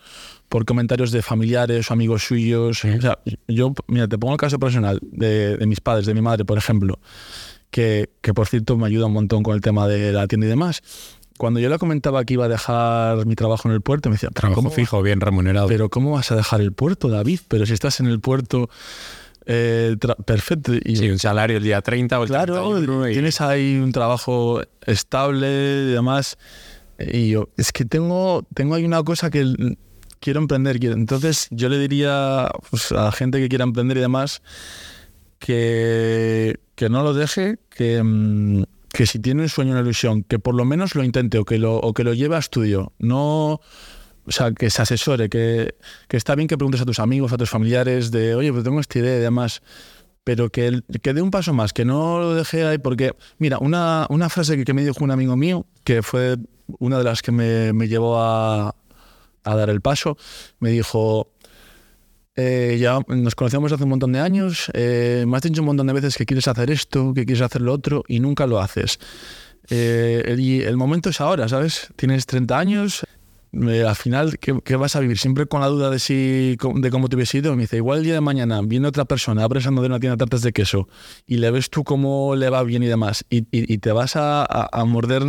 por 0.49 0.65
comentarios 0.65 1.11
de 1.11 1.21
familiares 1.21 1.89
o 1.89 1.93
amigos 1.93 2.23
suyos. 2.23 2.83
O 2.83 3.01
sea, 3.01 3.19
yo, 3.47 3.73
mira, 3.87 4.07
te 4.07 4.17
pongo 4.17 4.33
el 4.33 4.39
caso 4.39 4.59
personal 4.59 4.99
de, 5.01 5.57
de 5.57 5.65
mis 5.65 5.81
padres, 5.81 6.05
de 6.05 6.13
mi 6.13 6.21
madre, 6.21 6.45
por 6.45 6.57
ejemplo, 6.57 6.99
que, 7.69 8.09
que 8.21 8.33
por 8.33 8.47
cierto 8.47 8.77
me 8.77 8.87
ayuda 8.87 9.05
un 9.05 9.13
montón 9.13 9.43
con 9.43 9.55
el 9.55 9.61
tema 9.61 9.87
de 9.87 10.11
la 10.11 10.27
tienda 10.27 10.47
y 10.47 10.49
demás. 10.49 10.81
Cuando 11.39 11.61
yo 11.61 11.69
le 11.69 11.79
comentaba 11.79 12.25
que 12.25 12.33
iba 12.33 12.45
a 12.45 12.49
dejar 12.49 13.25
mi 13.25 13.33
trabajo 13.35 13.69
en 13.69 13.73
el 13.73 13.79
puerto, 13.81 14.09
me 14.09 14.15
decía, 14.15 14.27
"¿Pero 14.29 14.41
Trabajo 14.41 14.55
cómo 14.61 14.69
fijo, 14.71 15.01
bien 15.01 15.21
remunerado. 15.21 15.69
pero 15.69 15.89
¿cómo 15.89 16.11
vas 16.11 16.31
a 16.31 16.35
dejar 16.35 16.59
el 16.59 16.73
puerto, 16.73 17.07
David? 17.07 17.39
Pero 17.47 17.65
si 17.65 17.71
estás 17.73 18.01
en 18.01 18.07
el 18.07 18.19
puerto, 18.19 18.69
eh, 19.45 19.95
perfecto. 20.25 20.73
Y 20.83 20.97
sí, 20.97 21.09
un 21.09 21.17
salario 21.17 21.55
el 21.55 21.63
día 21.63 21.81
30 21.81 22.19
o 22.19 22.23
el 22.23 22.29
claro, 22.29 22.55
31 22.55 23.09
y- 23.09 23.13
tienes 23.13 23.39
ahí 23.39 23.77
un 23.77 23.93
trabajo 23.93 24.61
estable 24.85 25.47
y 25.87 25.91
demás. 25.93 26.37
Y 26.99 27.29
yo, 27.29 27.47
es 27.55 27.71
que 27.71 27.85
tengo, 27.85 28.45
tengo 28.53 28.75
ahí 28.75 28.83
una 28.83 29.01
cosa 29.03 29.29
que 29.29 29.45
quiero 30.19 30.41
emprender. 30.41 30.83
Entonces 30.83 31.47
yo 31.51 31.69
le 31.69 31.79
diría 31.79 32.51
pues, 32.69 32.91
a 32.91 33.05
la 33.05 33.11
gente 33.13 33.39
que 33.39 33.47
quiera 33.47 33.63
emprender 33.63 33.95
y 33.95 34.01
demás 34.01 34.41
que, 35.39 36.59
que 36.75 36.89
no 36.89 37.03
lo 37.03 37.13
deje, 37.13 37.57
que, 37.69 38.03
mm, 38.03 38.63
que 38.99 39.05
si 39.05 39.17
tiene 39.17 39.43
un 39.43 39.47
sueño, 39.47 39.71
una 39.71 39.79
ilusión, 39.79 40.23
que 40.23 40.39
por 40.39 40.53
lo 40.53 40.65
menos 40.65 40.93
lo 40.93 41.05
intente 41.05 41.37
o 41.37 41.45
que 41.45 41.57
lo, 41.57 41.77
o 41.77 41.93
que 41.93 42.03
lo 42.03 42.13
lleve 42.13 42.35
a 42.35 42.39
estudio. 42.39 42.91
No, 42.99 43.53
o 43.53 43.61
sea, 44.27 44.51
que 44.51 44.69
se 44.69 44.81
asesore, 44.81 45.29
que, 45.29 45.75
que 46.09 46.17
está 46.17 46.35
bien 46.35 46.49
que 46.49 46.57
preguntes 46.57 46.81
a 46.81 46.85
tus 46.85 46.99
amigos, 46.99 47.31
a 47.31 47.37
tus 47.37 47.49
familiares, 47.49 48.11
de, 48.11 48.35
oye, 48.35 48.51
pues 48.51 48.65
tengo 48.65 48.81
esta 48.81 48.99
idea 48.99 49.15
y 49.15 49.21
demás, 49.21 49.61
pero 50.25 50.49
que, 50.49 50.81
que 51.01 51.13
dé 51.13 51.21
un 51.21 51.31
paso 51.31 51.53
más, 51.53 51.71
que 51.71 51.85
no 51.85 52.19
lo 52.19 52.33
deje 52.33 52.65
ahí, 52.65 52.77
porque, 52.77 53.15
mira, 53.37 53.57
una, 53.59 54.05
una 54.09 54.27
frase 54.27 54.57
que, 54.57 54.65
que 54.65 54.73
me 54.73 54.83
dijo 54.83 55.01
un 55.01 55.11
amigo 55.11 55.37
mío, 55.37 55.65
que 55.85 56.03
fue 56.03 56.35
una 56.79 56.97
de 56.97 57.05
las 57.05 57.21
que 57.21 57.31
me, 57.31 57.71
me 57.71 57.87
llevó 57.87 58.19
a, 58.19 58.75
a 59.45 59.55
dar 59.55 59.69
el 59.69 59.79
paso, 59.79 60.17
me 60.59 60.71
dijo, 60.71 61.31
eh, 62.39 62.77
ya 62.79 62.99
nos 63.07 63.35
conocemos 63.35 63.71
hace 63.73 63.83
un 63.83 63.89
montón 63.89 64.13
de 64.13 64.19
años, 64.19 64.71
eh, 64.73 65.25
me 65.27 65.35
has 65.35 65.43
dicho 65.43 65.61
un 65.61 65.65
montón 65.65 65.87
de 65.87 65.93
veces 65.93 66.15
que 66.15 66.25
quieres 66.25 66.47
hacer 66.47 66.71
esto, 66.71 67.13
que 67.13 67.25
quieres 67.25 67.41
hacer 67.41 67.61
lo 67.61 67.73
otro, 67.73 68.03
y 68.07 68.21
nunca 68.21 68.47
lo 68.47 68.61
haces. 68.61 68.97
Eh, 69.69 70.63
el, 70.65 70.77
momento 70.77 71.09
es 71.09 71.19
ahora, 71.19 71.49
¿sabes? 71.49 71.89
Tienes 71.97 72.25
30 72.25 72.57
años, 72.57 73.05
eh, 73.51 73.83
al 73.83 73.95
final, 73.95 74.37
¿qué, 74.37 74.75
vas 74.75 74.95
a 74.95 74.99
vivir? 74.99 75.17
Siempre 75.17 75.47
con 75.47 75.61
la 75.61 75.67
duda 75.67 75.89
de 75.89 75.99
si 75.99 76.55
de 76.75 76.91
cómo 76.91 77.09
te 77.09 77.15
hubiese 77.15 77.39
ido. 77.39 77.55
Me 77.55 77.63
dice, 77.63 77.77
igual 77.77 77.99
el 77.99 78.03
día 78.03 78.13
de 78.13 78.21
mañana 78.21 78.61
viene 78.61 78.87
otra 78.87 79.05
persona, 79.05 79.43
abres 79.43 79.63
de 79.63 79.69
una 79.69 79.99
tienda 79.99 80.11
de 80.11 80.17
tartas 80.17 80.41
de 80.41 80.53
queso 80.53 80.87
y 81.25 81.37
le 81.37 81.49
ves 81.49 81.69
tú 81.69 81.83
cómo 81.83 82.35
le 82.35 82.49
va 82.49 82.63
bien 82.63 82.83
y 82.83 82.87
demás, 82.87 83.25
y, 83.29 83.41
te 83.41 83.91
vas 83.91 84.13
a, 84.15 84.83
morder 84.85 85.23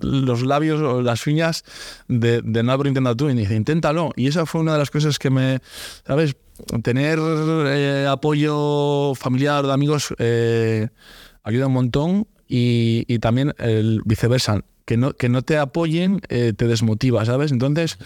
los 0.00 0.42
labios 0.42 0.80
o 0.80 1.02
las 1.02 1.26
uñas 1.26 1.64
de, 2.08 2.42
no 2.42 2.72
haber 2.72 2.88
intentado 2.88 3.16
tú. 3.16 3.30
Y 3.30 3.34
dice, 3.34 3.54
inténtalo. 3.54 4.12
Y 4.16 4.26
esa 4.26 4.46
fue 4.46 4.60
una 4.60 4.72
de 4.72 4.78
las 4.78 4.90
cosas 4.90 5.18
que 5.18 5.30
me, 5.30 5.60
¿sabes? 6.06 6.36
Tener 6.82 7.18
eh, 7.18 8.06
apoyo 8.08 9.14
familiar 9.14 9.64
de 9.64 9.72
amigos 9.72 10.14
eh, 10.18 10.88
ayuda 11.42 11.68
un 11.68 11.72
montón 11.72 12.26
y, 12.50 13.18
también 13.20 13.54
el 13.58 14.02
viceversa 14.04 14.64
que 14.84 14.96
no, 14.96 15.12
que 15.12 15.28
no 15.28 15.42
te 15.42 15.56
apoyen 15.56 16.20
eh, 16.28 16.52
te 16.56 16.66
desmotiva, 16.66 17.24
¿sabes? 17.24 17.52
Entonces, 17.52 17.96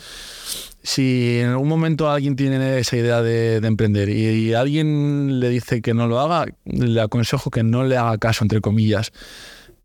si 0.82 1.38
en 1.40 1.48
algún 1.48 1.68
momento 1.68 2.10
alguien 2.10 2.36
tiene 2.36 2.78
esa 2.78 2.96
idea 2.96 3.22
de, 3.22 3.56
emprender 3.56 4.10
y, 4.10 4.52
alguien 4.52 5.40
le 5.40 5.48
dice 5.48 5.80
que 5.80 5.94
no 5.94 6.06
lo 6.06 6.20
haga, 6.20 6.52
le 6.64 7.00
aconsejo 7.00 7.50
que 7.50 7.62
no 7.62 7.84
le 7.84 7.96
haga 7.96 8.18
caso, 8.18 8.44
entre 8.44 8.60
comillas 8.60 9.12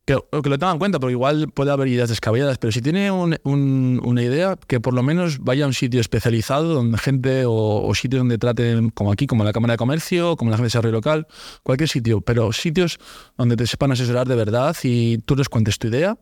que, 0.09 0.49
lo 0.49 0.57
tengan 0.57 0.73
en 0.73 0.79
cuenta, 0.79 0.99
porque 0.99 1.11
igual 1.11 1.51
puede 1.53 1.71
haber 1.71 1.87
ideas 1.87 2.09
descabelladas, 2.09 2.57
pero 2.57 2.71
si 2.71 2.81
tiene 2.81 3.11
una 3.11 4.23
idea, 4.23 4.57
que 4.67 4.79
por 4.79 4.93
lo 4.93 5.03
menos 5.03 5.39
vaya 5.39 5.65
a 5.65 5.67
un 5.67 5.73
sitio 5.73 6.01
especializado 6.01 6.73
donde 6.73 6.97
gente 6.97 7.43
o, 7.45 7.93
sitios 7.93 8.21
donde 8.21 8.37
traten, 8.37 8.89
como 8.89 9.11
aquí, 9.11 9.27
como 9.27 9.43
la 9.43 9.53
Cámara 9.53 9.73
de 9.73 9.77
Comercio, 9.77 10.35
como 10.35 10.49
la 10.49 10.55
Agencia 10.55 10.79
de 10.81 10.87
Desarrollo 10.87 10.97
Local, 10.97 11.27
cualquier 11.63 11.89
sitio, 11.89 12.21
pero 12.21 12.51
sitios 12.53 12.97
donde 13.37 13.55
te 13.55 13.67
sepan 13.67 13.91
asesorar 13.91 14.27
de 14.27 14.35
verdad 14.35 14.75
y 14.83 15.19
tú 15.19 15.35
les 15.35 15.47
cuentes 15.47 15.77
tu 15.77 15.87
idea 15.87 16.17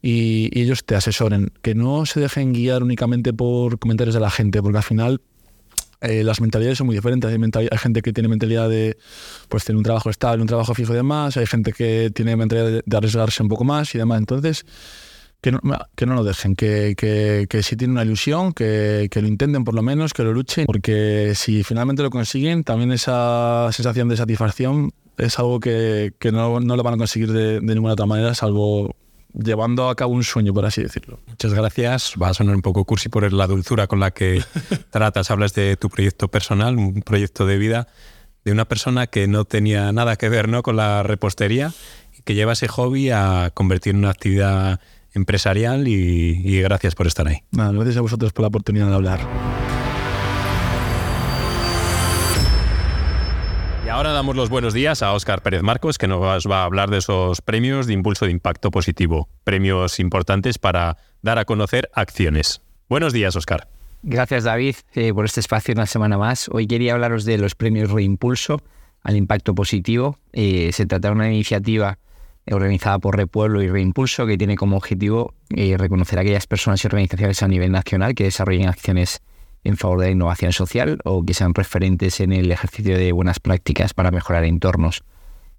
y 0.00 0.56
ellos 0.58 0.84
te 0.84 0.94
asesoren. 0.94 1.52
Que 1.62 1.74
no 1.74 2.06
se 2.06 2.20
dejen 2.20 2.52
guiar 2.52 2.82
únicamente 2.82 3.32
por 3.32 3.78
comentarios 3.78 4.14
de 4.14 4.20
la 4.20 4.30
gente, 4.30 4.62
porque 4.62 4.78
al 4.78 4.84
final 4.84 5.20
eh, 6.02 6.24
las 6.24 6.40
mentalidades 6.40 6.78
son 6.78 6.86
muy 6.86 6.96
diferentes. 6.96 7.30
Hay, 7.30 7.68
gente 7.78 8.02
que 8.02 8.12
tiene 8.12 8.28
mentalidad 8.28 8.68
de 8.68 8.96
pues, 9.48 9.64
tener 9.64 9.76
un 9.76 9.84
trabajo 9.84 10.10
estable, 10.10 10.42
un 10.42 10.48
trabajo 10.48 10.74
fijo 10.74 10.92
y 10.92 10.96
demás. 10.96 11.36
Hay 11.36 11.46
gente 11.46 11.72
que 11.72 12.10
tiene 12.14 12.36
mentalidad 12.36 12.82
de, 12.84 12.96
arriesgarse 12.96 13.42
un 13.42 13.48
poco 13.48 13.64
más 13.64 13.94
y 13.94 13.98
demás. 13.98 14.18
Entonces, 14.18 14.64
que 15.40 15.52
no, 15.52 15.60
que 15.96 16.06
no 16.06 16.14
lo 16.14 16.24
dejen, 16.24 16.54
que, 16.54 16.94
que, 16.96 17.62
si 17.62 17.76
tienen 17.76 17.92
una 17.92 18.04
ilusión, 18.04 18.52
que, 18.52 19.08
lo 19.12 19.26
intenten 19.26 19.64
por 19.64 19.74
lo 19.74 19.82
menos, 19.82 20.12
que 20.12 20.22
lo 20.22 20.32
luchen, 20.32 20.66
porque 20.66 21.32
si 21.34 21.64
finalmente 21.64 22.02
lo 22.02 22.10
consiguen, 22.10 22.62
también 22.62 22.92
esa 22.92 23.68
sensación 23.72 24.08
de 24.08 24.16
satisfacción 24.16 24.92
es 25.18 25.38
algo 25.40 25.58
que, 25.58 26.12
no, 26.32 26.60
no, 26.60 26.76
lo 26.76 26.82
van 26.84 26.94
a 26.94 26.96
conseguir 26.96 27.32
de 27.32 27.60
ninguna 27.60 27.94
otra 27.94 28.06
manera, 28.06 28.34
salvo 28.34 28.94
llevando 29.34 29.88
a 29.88 29.94
cabo 29.94 30.12
un 30.12 30.24
sueño, 30.24 30.52
por 30.52 30.64
así 30.64 30.82
decirlo. 30.82 31.20
Muchas 31.26 31.54
gracias. 31.54 32.14
Va 32.20 32.28
a 32.28 32.34
sonar 32.34 32.54
un 32.54 32.62
poco 32.62 32.84
cursi 32.84 33.08
por 33.08 33.30
la 33.32 33.46
dulzura 33.46 33.86
con 33.86 34.00
la 34.00 34.10
que 34.10 34.42
tratas. 34.90 35.30
Hablas 35.30 35.54
de 35.54 35.76
tu 35.76 35.88
proyecto 35.88 36.28
personal, 36.28 36.76
un 36.76 37.02
proyecto 37.02 37.46
de 37.46 37.58
vida 37.58 37.88
de 38.44 38.52
una 38.52 38.64
persona 38.64 39.06
que 39.06 39.28
no 39.28 39.44
tenía 39.44 39.92
nada 39.92 40.16
que 40.16 40.28
ver 40.28 40.48
¿no? 40.48 40.62
con 40.62 40.76
la 40.76 41.02
repostería 41.02 41.72
y 42.18 42.22
que 42.22 42.34
lleva 42.34 42.52
ese 42.52 42.68
hobby 42.68 43.10
a 43.10 43.50
convertir 43.54 43.92
en 43.92 43.98
una 43.98 44.10
actividad 44.10 44.80
empresarial 45.14 45.86
y, 45.86 46.60
gracias 46.62 46.94
por 46.94 47.06
estar 47.06 47.28
ahí. 47.28 47.42
gracias 47.50 47.96
a 47.98 48.00
vosotros 48.00 48.32
por 48.32 48.42
la 48.42 48.48
oportunidad 48.48 48.88
de 48.88 48.94
hablar. 48.94 49.61
Ahora 53.92 54.12
damos 54.12 54.34
los 54.36 54.48
buenos 54.48 54.72
días 54.72 55.02
a 55.02 55.12
Óscar 55.12 55.42
Pérez 55.42 55.62
Marcos, 55.62 55.98
que 55.98 56.08
nos 56.08 56.20
va 56.22 56.62
a 56.62 56.64
hablar 56.64 56.88
de 56.88 56.98
esos 56.98 57.42
premios 57.42 57.86
de 57.86 57.92
impulso 57.92 58.24
de 58.24 58.30
impacto 58.30 58.70
positivo, 58.70 59.28
premios 59.44 60.00
importantes 60.00 60.58
para 60.58 60.96
dar 61.20 61.38
a 61.38 61.44
conocer 61.44 61.90
acciones. 61.92 62.62
Buenos 62.88 63.12
días, 63.12 63.36
Óscar. 63.36 63.68
Gracias, 64.02 64.44
David, 64.44 64.76
eh, 64.94 65.12
por 65.12 65.26
este 65.26 65.40
espacio 65.40 65.74
una 65.74 65.84
semana 65.84 66.16
más. 66.16 66.48
Hoy 66.48 66.66
quería 66.66 66.94
hablaros 66.94 67.26
de 67.26 67.36
los 67.36 67.54
premios 67.54 67.90
Reimpulso 67.90 68.62
al 69.02 69.16
impacto 69.16 69.54
positivo. 69.54 70.18
Eh, 70.32 70.70
se 70.72 70.86
trata 70.86 71.08
de 71.08 71.14
una 71.14 71.30
iniciativa 71.30 71.98
organizada 72.50 72.98
por 72.98 73.16
Repueblo 73.16 73.62
y 73.62 73.68
Reimpulso 73.68 74.26
que 74.26 74.38
tiene 74.38 74.56
como 74.56 74.78
objetivo 74.78 75.34
eh, 75.50 75.76
reconocer 75.76 76.18
a 76.18 76.22
aquellas 76.22 76.46
personas 76.46 76.82
y 76.82 76.86
organizaciones 76.86 77.42
a 77.42 77.48
nivel 77.48 77.70
nacional 77.70 78.14
que 78.14 78.24
desarrollen 78.24 78.68
acciones 78.68 79.20
en 79.64 79.76
favor 79.76 80.00
de 80.00 80.06
la 80.06 80.12
innovación 80.12 80.52
social 80.52 80.98
o 81.04 81.24
que 81.24 81.34
sean 81.34 81.54
referentes 81.54 82.20
en 82.20 82.32
el 82.32 82.50
ejercicio 82.50 82.96
de 82.96 83.12
buenas 83.12 83.40
prácticas 83.40 83.94
para 83.94 84.10
mejorar 84.10 84.44
entornos. 84.44 85.04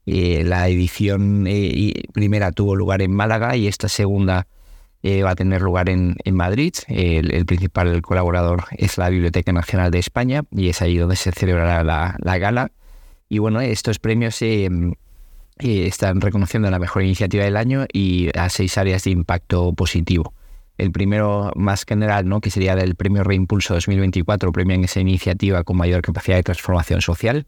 Eh, 0.05 0.43
la 0.43 0.67
edición 0.67 1.45
eh, 1.47 2.03
primera 2.13 2.51
tuvo 2.51 2.75
lugar 2.75 3.01
en 3.01 3.13
Málaga 3.13 3.55
y 3.55 3.67
esta 3.67 3.87
segunda 3.87 4.47
eh, 5.01 5.23
va 5.23 5.31
a 5.31 5.35
tener 5.35 5.61
lugar 5.61 5.89
en, 5.89 6.17
Madrid. 6.31 6.73
El, 6.87 7.45
principal 7.45 8.01
colaborador 8.01 8.65
es 8.71 8.97
la 8.97 9.09
Biblioteca 9.09 9.53
Nacional 9.53 9.91
de 9.91 9.99
España 9.99 10.43
y 10.51 10.69
es 10.69 10.81
ahí 10.81 10.97
donde 10.97 11.15
se 11.15 11.31
celebrará 11.31 11.83
la, 11.83 12.17
la 12.19 12.37
gala. 12.37 12.71
Y 13.29 13.39
bueno, 13.39 13.61
estos 13.61 13.99
premios 13.99 14.41
están 15.59 16.21
reconociendo 16.21 16.69
la 16.69 16.79
mejor 16.79 17.03
iniciativa 17.03 17.43
del 17.43 17.57
año 17.57 17.85
y 17.91 18.29
a 18.37 18.49
seis 18.49 18.77
áreas 18.77 19.03
de 19.05 19.11
impacto 19.11 19.73
positivo. 19.73 20.33
El 20.77 20.91
primero 20.91 21.51
más 21.55 21.85
general, 21.85 22.27
¿no? 22.27 22.41
que 22.41 22.49
sería 22.49 22.75
del 22.75 22.95
Premio 22.95 23.23
Reimpulso 23.23 23.75
2024, 23.75 24.51
premian 24.51 24.83
esa 24.83 24.99
iniciativa 24.99 25.63
con 25.63 25.77
mayor 25.77 26.01
capacidad 26.01 26.37
de 26.37 26.43
transformación 26.43 27.01
social 27.01 27.45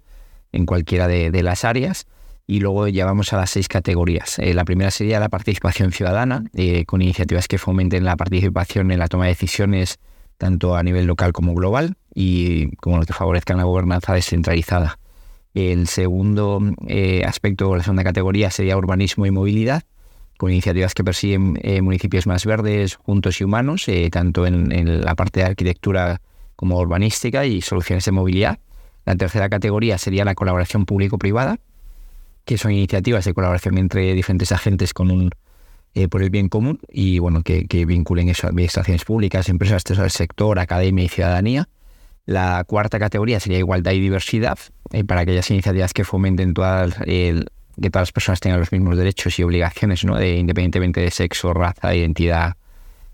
en 0.52 0.66
cualquiera 0.66 1.08
de, 1.08 1.44
las 1.44 1.66
áreas. 1.66 2.06
Y 2.48 2.60
luego 2.60 2.88
ya 2.88 3.06
vamos 3.06 3.34
a 3.34 3.38
las 3.38 3.50
seis 3.50 3.68
categorías. 3.68 4.38
Eh, 4.38 4.54
la 4.54 4.66
primera 4.66 4.92
sería 4.92 5.20
la 5.20 5.30
participación 5.30 5.92
ciudadana, 5.92 6.44
eh, 6.54 6.86
con 6.86 7.02
iniciativas 7.02 7.48
que 7.48 7.58
fomenten 7.58 8.04
la 8.04 8.16
participación 8.16 8.92
en 8.92 9.00
la 9.00 9.08
toma 9.08 9.26
de 9.26 9.32
decisiones 9.32 9.98
tanto 10.38 10.76
a 10.76 10.84
nivel 10.84 11.06
local 11.06 11.34
como 11.34 11.54
global 11.56 11.96
y 12.14 12.76
como 12.78 13.02
que 13.02 13.14
favorezcan 13.14 13.58
la 13.58 13.64
gobernanza 13.64 14.14
descentralizada. 14.14 15.00
El 15.54 15.88
segundo 15.88 16.60
eh, 16.88 17.24
aspecto, 17.26 17.76
la 17.76 17.84
segunda 17.84 18.04
categoría, 18.04 18.52
sería 18.52 18.78
urbanismo 18.78 19.26
y 19.26 19.32
movilidad, 19.32 19.84
con 20.38 20.52
iniciativas 20.52 20.94
que 20.94 21.04
persiguen 21.04 21.60
eh, 21.62 21.82
municipios 21.82 22.28
más 22.28 22.46
verdes, 22.46 22.96
juntos 22.96 23.40
y 23.40 23.44
humanos, 23.44 23.88
eh, 23.88 24.10
tanto 24.12 24.46
en, 24.46 25.02
la 25.02 25.16
parte 25.16 25.40
de 25.40 25.46
arquitectura 25.48 26.22
como 26.56 26.78
urbanística 26.80 27.46
y 27.46 27.62
soluciones 27.62 28.06
de 28.06 28.12
movilidad. 28.12 28.60
La 29.06 29.16
tercera 29.16 29.50
categoría 29.50 29.98
sería 29.98 30.26
la 30.26 30.36
colaboración 30.36 30.86
público-privada, 30.86 31.60
que 32.44 32.58
son 32.58 32.72
iniciativas 32.72 33.26
de 33.26 33.34
colaboración 33.34 33.78
entre 33.78 34.14
diferentes 34.14 34.52
agentes 34.52 34.94
con 34.94 35.12
un, 35.12 35.32
eh, 35.94 36.08
por 36.08 36.22
el 36.22 36.30
bien 36.30 36.50
común 36.50 36.80
y 36.90 37.20
bueno, 37.20 37.42
que, 37.42 37.86
vinculen 37.86 38.30
eso 38.30 38.48
a 38.48 38.50
administraciones 38.50 39.06
públicas, 39.06 39.48
empresas 39.50 39.84
del 39.84 40.12
sector, 40.12 40.60
academia 40.60 41.06
y 41.06 41.10
ciudadanía. 41.10 41.70
La 42.26 42.64
cuarta 42.66 43.00
categoría 43.00 43.40
sería 43.40 43.60
igualdad 43.60 43.92
y 43.92 44.00
diversidad, 44.00 44.58
para 45.08 45.22
aquellas 45.22 45.50
iniciativas 45.52 45.94
que 45.94 46.04
fomenten 46.04 46.56
toda 46.56 46.88
el, 47.06 47.50
que 47.82 47.90
todas 47.90 48.08
las 48.08 48.12
personas 48.12 48.40
tengan 48.40 48.60
los 48.60 48.72
mismos 48.72 48.98
derechos 48.98 49.38
y 49.40 49.44
obligaciones, 49.44 50.06
¿no? 50.06 50.18
de, 50.18 50.38
independientemente 50.38 51.02
de 51.02 51.12
sexo, 51.12 51.54
raza, 51.54 51.94
identidad, 51.94 52.56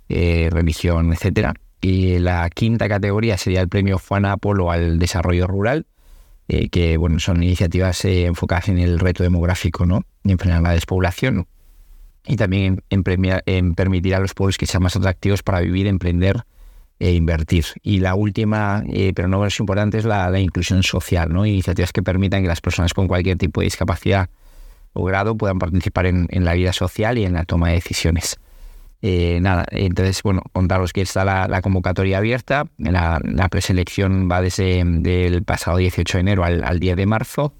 eh, 0.09 0.49
religión, 0.51 1.13
etcétera. 1.13 1.53
Y 1.79 2.19
la 2.19 2.49
quinta 2.49 2.87
categoría 2.87 3.37
sería 3.37 3.61
el 3.61 3.69
premio 3.69 3.97
Juan 3.97 4.25
Apolo 4.25 4.69
al 4.69 4.99
desarrollo 4.99 5.47
rural, 5.47 5.87
eh, 6.47 6.69
que 6.69 6.97
bueno, 6.97 7.19
son 7.19 7.41
iniciativas 7.41 8.05
eh, 8.05 8.25
enfocadas 8.25 8.69
en 8.69 8.77
el 8.77 8.99
reto 8.99 9.23
demográfico 9.23 9.85
¿no? 9.85 10.03
y 10.23 10.31
en 10.31 10.37
frenar 10.37 10.61
la 10.61 10.71
despoblación. 10.71 11.47
Y 12.27 12.35
también 12.35 12.83
en, 12.91 13.03
en, 13.45 13.73
permitir 13.73 14.13
a 14.13 14.19
los 14.19 14.35
pueblos 14.35 14.57
que 14.59 14.67
sean 14.67 14.83
más 14.83 14.95
atractivos 14.95 15.41
para 15.41 15.61
vivir, 15.61 15.87
emprender 15.87 16.43
e 16.99 17.13
invertir. 17.13 17.65
Y 17.81 17.99
la 17.99 18.13
última, 18.13 18.83
pero 19.15 19.27
no 19.27 19.39
menos 19.39 19.59
importante, 19.59 19.97
es 19.97 20.05
la, 20.05 20.29
la, 20.29 20.39
inclusión 20.39 20.83
social, 20.83 21.33
¿no? 21.33 21.47
iniciativas 21.47 21.91
que 21.91 22.03
permitan 22.03 22.43
que 22.43 22.47
las 22.47 22.61
personas 22.61 22.93
con 22.93 23.07
cualquier 23.07 23.39
tipo 23.39 23.61
de 23.61 23.65
discapacidad 23.65 24.29
o 24.93 25.03
grado 25.03 25.37
puedan 25.37 25.59
participar 25.59 26.05
en, 26.05 26.27
la 26.31 26.53
vida 26.53 26.73
social 26.73 27.17
y 27.17 27.25
en 27.25 27.33
la 27.33 27.45
toma 27.45 27.69
de 27.69 27.75
decisiones. 27.75 28.39
Eh, 29.01 29.39
nada, 29.41 29.65
entonces, 29.71 30.21
bueno, 30.21 30.43
contaros 30.51 30.93
que 30.93 31.01
está 31.01 31.25
la, 31.25 31.61
convocatoria 31.61 32.17
abierta. 32.17 32.65
La, 32.77 33.19
preselección 33.49 34.29
va 34.29 34.41
desde 34.41 34.81
el 34.81 35.43
pasado 35.43 35.77
18 35.77 36.17
de 36.17 36.21
enero 36.21 36.43
al, 36.43 36.79
10 36.79 36.95
de 36.95 37.05
marzo. 37.05 37.53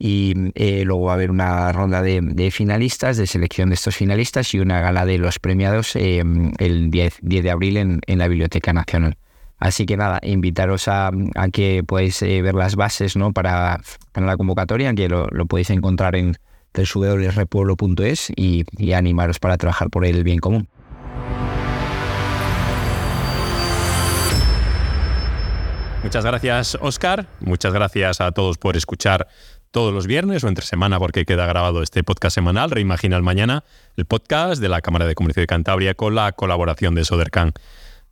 Y 0.00 0.52
eh, 0.54 0.84
luego 0.84 1.06
va 1.06 1.12
a 1.12 1.14
haber 1.14 1.32
una 1.32 1.72
ronda 1.72 2.02
de, 2.02 2.50
finalistas, 2.52 3.16
de 3.16 3.26
selección 3.26 3.70
de 3.70 3.74
estos 3.74 3.96
finalistas 3.96 4.54
y 4.54 4.60
una 4.60 4.80
gala 4.80 5.04
de 5.04 5.18
los 5.18 5.40
premiados 5.40 5.96
eh, 5.96 6.22
el 6.58 6.90
10, 6.90 7.18
10, 7.20 7.42
de 7.42 7.50
abril 7.50 7.76
en, 7.76 8.18
la 8.18 8.28
Biblioteca 8.28 8.72
Nacional. 8.72 9.16
Así 9.58 9.86
que 9.86 9.96
nada, 9.96 10.20
invitaros 10.22 10.86
a, 10.86 11.10
que 11.52 11.82
podáis 11.82 12.20
ver 12.20 12.54
las 12.54 12.76
bases 12.76 13.16
¿no? 13.16 13.32
para, 13.32 13.80
la 14.14 14.36
convocatoria, 14.36 14.94
que 14.94 15.08
lo, 15.08 15.26
lo 15.32 15.46
podéis 15.46 15.70
encontrar 15.70 16.14
en, 16.14 16.36
www.repueblo.es 16.84 18.30
y, 18.36 18.64
y 18.76 18.92
animaros 18.92 19.38
para 19.38 19.56
trabajar 19.56 19.90
por 19.90 20.04
el 20.04 20.24
bien 20.24 20.38
común. 20.38 20.68
Muchas 26.02 26.24
gracias, 26.24 26.78
Oscar. 26.80 27.26
Muchas 27.40 27.72
gracias 27.72 28.20
a 28.20 28.32
todos 28.32 28.56
por 28.56 28.76
escuchar 28.76 29.28
todos 29.70 29.92
los 29.92 30.06
viernes 30.06 30.44
o 30.44 30.48
entre 30.48 30.64
semana, 30.64 30.98
porque 30.98 31.24
queda 31.24 31.46
grabado 31.46 31.82
este 31.82 32.02
podcast 32.02 32.34
semanal, 32.34 32.70
Reimagina 32.70 33.16
el 33.16 33.22
Mañana, 33.22 33.64
el 33.96 34.06
podcast 34.06 34.60
de 34.60 34.68
la 34.68 34.80
Cámara 34.80 35.06
de 35.06 35.14
Comercio 35.14 35.42
de 35.42 35.46
Cantabria 35.46 35.94
con 35.94 36.14
la 36.14 36.32
colaboración 36.32 36.94
de 36.94 37.04
Sodercan. 37.04 37.52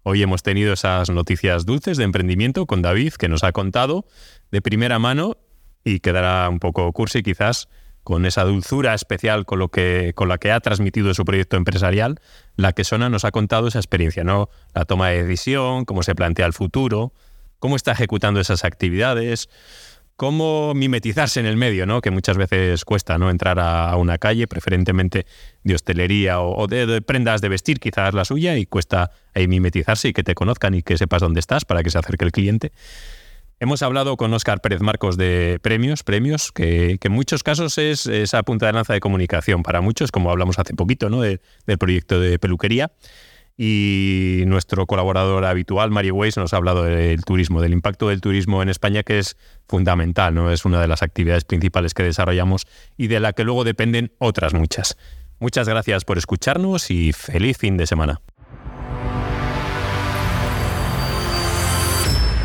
Hoy 0.03 0.23
hemos 0.23 0.43
tenido 0.43 0.73
esas 0.73 1.11
noticias 1.11 1.65
dulces 1.65 1.97
de 1.97 2.05
emprendimiento 2.05 2.67
con 2.67 2.83
David, 2.83 3.15
que 3.15 3.29
nos 3.29 3.43
ha 3.45 3.53
contado 3.53 4.05
de 4.51 4.61
primera 4.61 4.99
mano 4.99 5.39
y 5.83 6.01
quedará 6.01 6.49
un 6.49 6.59
poco 6.59 6.93
cursi 6.93 7.23
quizás 7.23 7.69
con 8.07 8.25
esa 8.25 8.45
dulzura 8.45 8.95
especial 8.95 9.47
con, 9.47 9.59
lo 9.59 9.69
que, 9.69 10.13
con 10.15 10.29
la 10.29 10.39
que 10.39 10.53
ha 10.53 10.61
transmitido 10.61 11.13
su 11.13 11.25
proyecto 11.25 11.57
empresarial, 11.57 12.21
la 12.55 12.73
que 12.73 12.85
Sona 12.85 13.09
nos 13.09 13.25
ha 13.25 13.33
contado 13.33 13.67
esa 13.67 13.81
experiencia, 13.81 14.23
¿no? 14.23 14.49
La 14.77 14.85
toma 14.85 15.09
de 15.09 15.25
decisión, 15.25 15.85
cómo 15.85 16.05
se 16.05 16.15
plantea 16.15 16.47
el 16.47 16.53
futuro, 16.53 17.13
cómo 17.59 17.75
está 17.75 17.91
ejecutando 17.91 18.39
esas 18.39 18.65
actividades, 18.65 19.49
cómo 20.15 20.73
mimetizarse 20.73 21.41
en 21.41 21.47
el 21.47 21.57
medio, 21.57 21.85
¿no? 21.85 22.01
Que 22.01 22.13
muchas 22.13 22.37
veces 22.37 22.85
cuesta, 22.85 23.19
¿no? 23.19 23.29
Entrar 23.29 23.59
a, 23.59 23.97
una 23.97 24.19
calle, 24.19 24.47
preferentemente 24.47 25.27
de 25.65 25.75
hostelería 25.75 26.41
o, 26.41 26.69
de, 26.69 27.03
prendas 27.03 27.41
de 27.41 27.49
vestir, 27.49 27.81
quizás 27.81 28.15
la 28.15 28.25
suya, 28.25 28.57
y 28.57 28.67
cuesta 28.67 29.11
ahí 29.35 29.49
mimetizarse 29.49 30.07
y 30.07 30.13
que 30.13 30.23
te 30.23 30.37
conozcan 30.37 30.75
y 30.75 30.85
que 30.85 30.97
sepas 30.97 31.23
dónde 31.23 31.41
estás 31.41 31.65
para 31.65 31.83
que 31.83 31.91
se 31.91 31.99
acerque 31.99 32.25
el 32.25 32.31
cliente. 32.31 32.71
Hemos 33.59 33.81
hablado 33.83 34.19
con 34.19 34.35
Óscar 34.35 34.61
Pérez 34.61 34.83
Marcos 34.83 35.17
de 35.17 35.59
premios, 35.63 36.03
premios, 36.03 36.53
que, 36.53 36.99
en 37.03 37.13
muchos 37.13 37.43
casos 37.43 37.79
es 37.79 38.07
esa 38.07 38.43
punta 38.43 38.67
de 38.67 38.75
lanza 38.75 38.93
de 38.93 39.01
comunicación 39.01 39.63
para 39.63 39.81
muchos, 39.81 40.13
como 40.13 40.31
hablamos 40.31 40.59
hace 40.59 40.75
poquito, 40.75 41.09
¿no? 41.09 41.23
del 41.23 41.41
proyecto 41.79 42.21
de 42.21 42.39
peluquería. 42.39 42.93
Y 43.57 44.43
nuestro 44.47 44.85
colaborador 44.85 45.47
habitual, 45.47 45.91
Mario 45.91 46.17
Weiss, 46.17 46.37
nos 46.37 46.53
ha 46.53 46.59
hablado 46.59 46.83
del 46.83 47.25
turismo, 47.25 47.63
del 47.63 47.73
impacto 47.73 48.11
del 48.11 48.21
turismo 48.21 48.61
en 48.63 48.69
España, 48.69 49.03
que 49.03 49.19
es 49.19 49.39
fundamental, 49.67 50.35
¿no? 50.35 50.53
Es 50.53 50.67
una 50.67 50.79
de 50.79 50.89
las 50.89 51.03
actividades 51.03 51.45
principales 51.45 51.95
que 51.95 52.03
desarrollamos 52.03 52.67
y 52.99 53.07
de 53.07 53.21
la 53.21 53.33
que 53.33 53.45
luego 53.45 53.65
dependen 53.65 54.13
otras 54.19 54.53
muchas. 54.53 54.99
Muchas 55.39 55.67
gracias 55.67 56.05
por 56.05 56.19
escucharnos 56.19 56.91
y 56.91 57.15
feliz 57.15 57.57
fin 57.57 57.79
de 57.79 57.87
semana. 57.87 58.21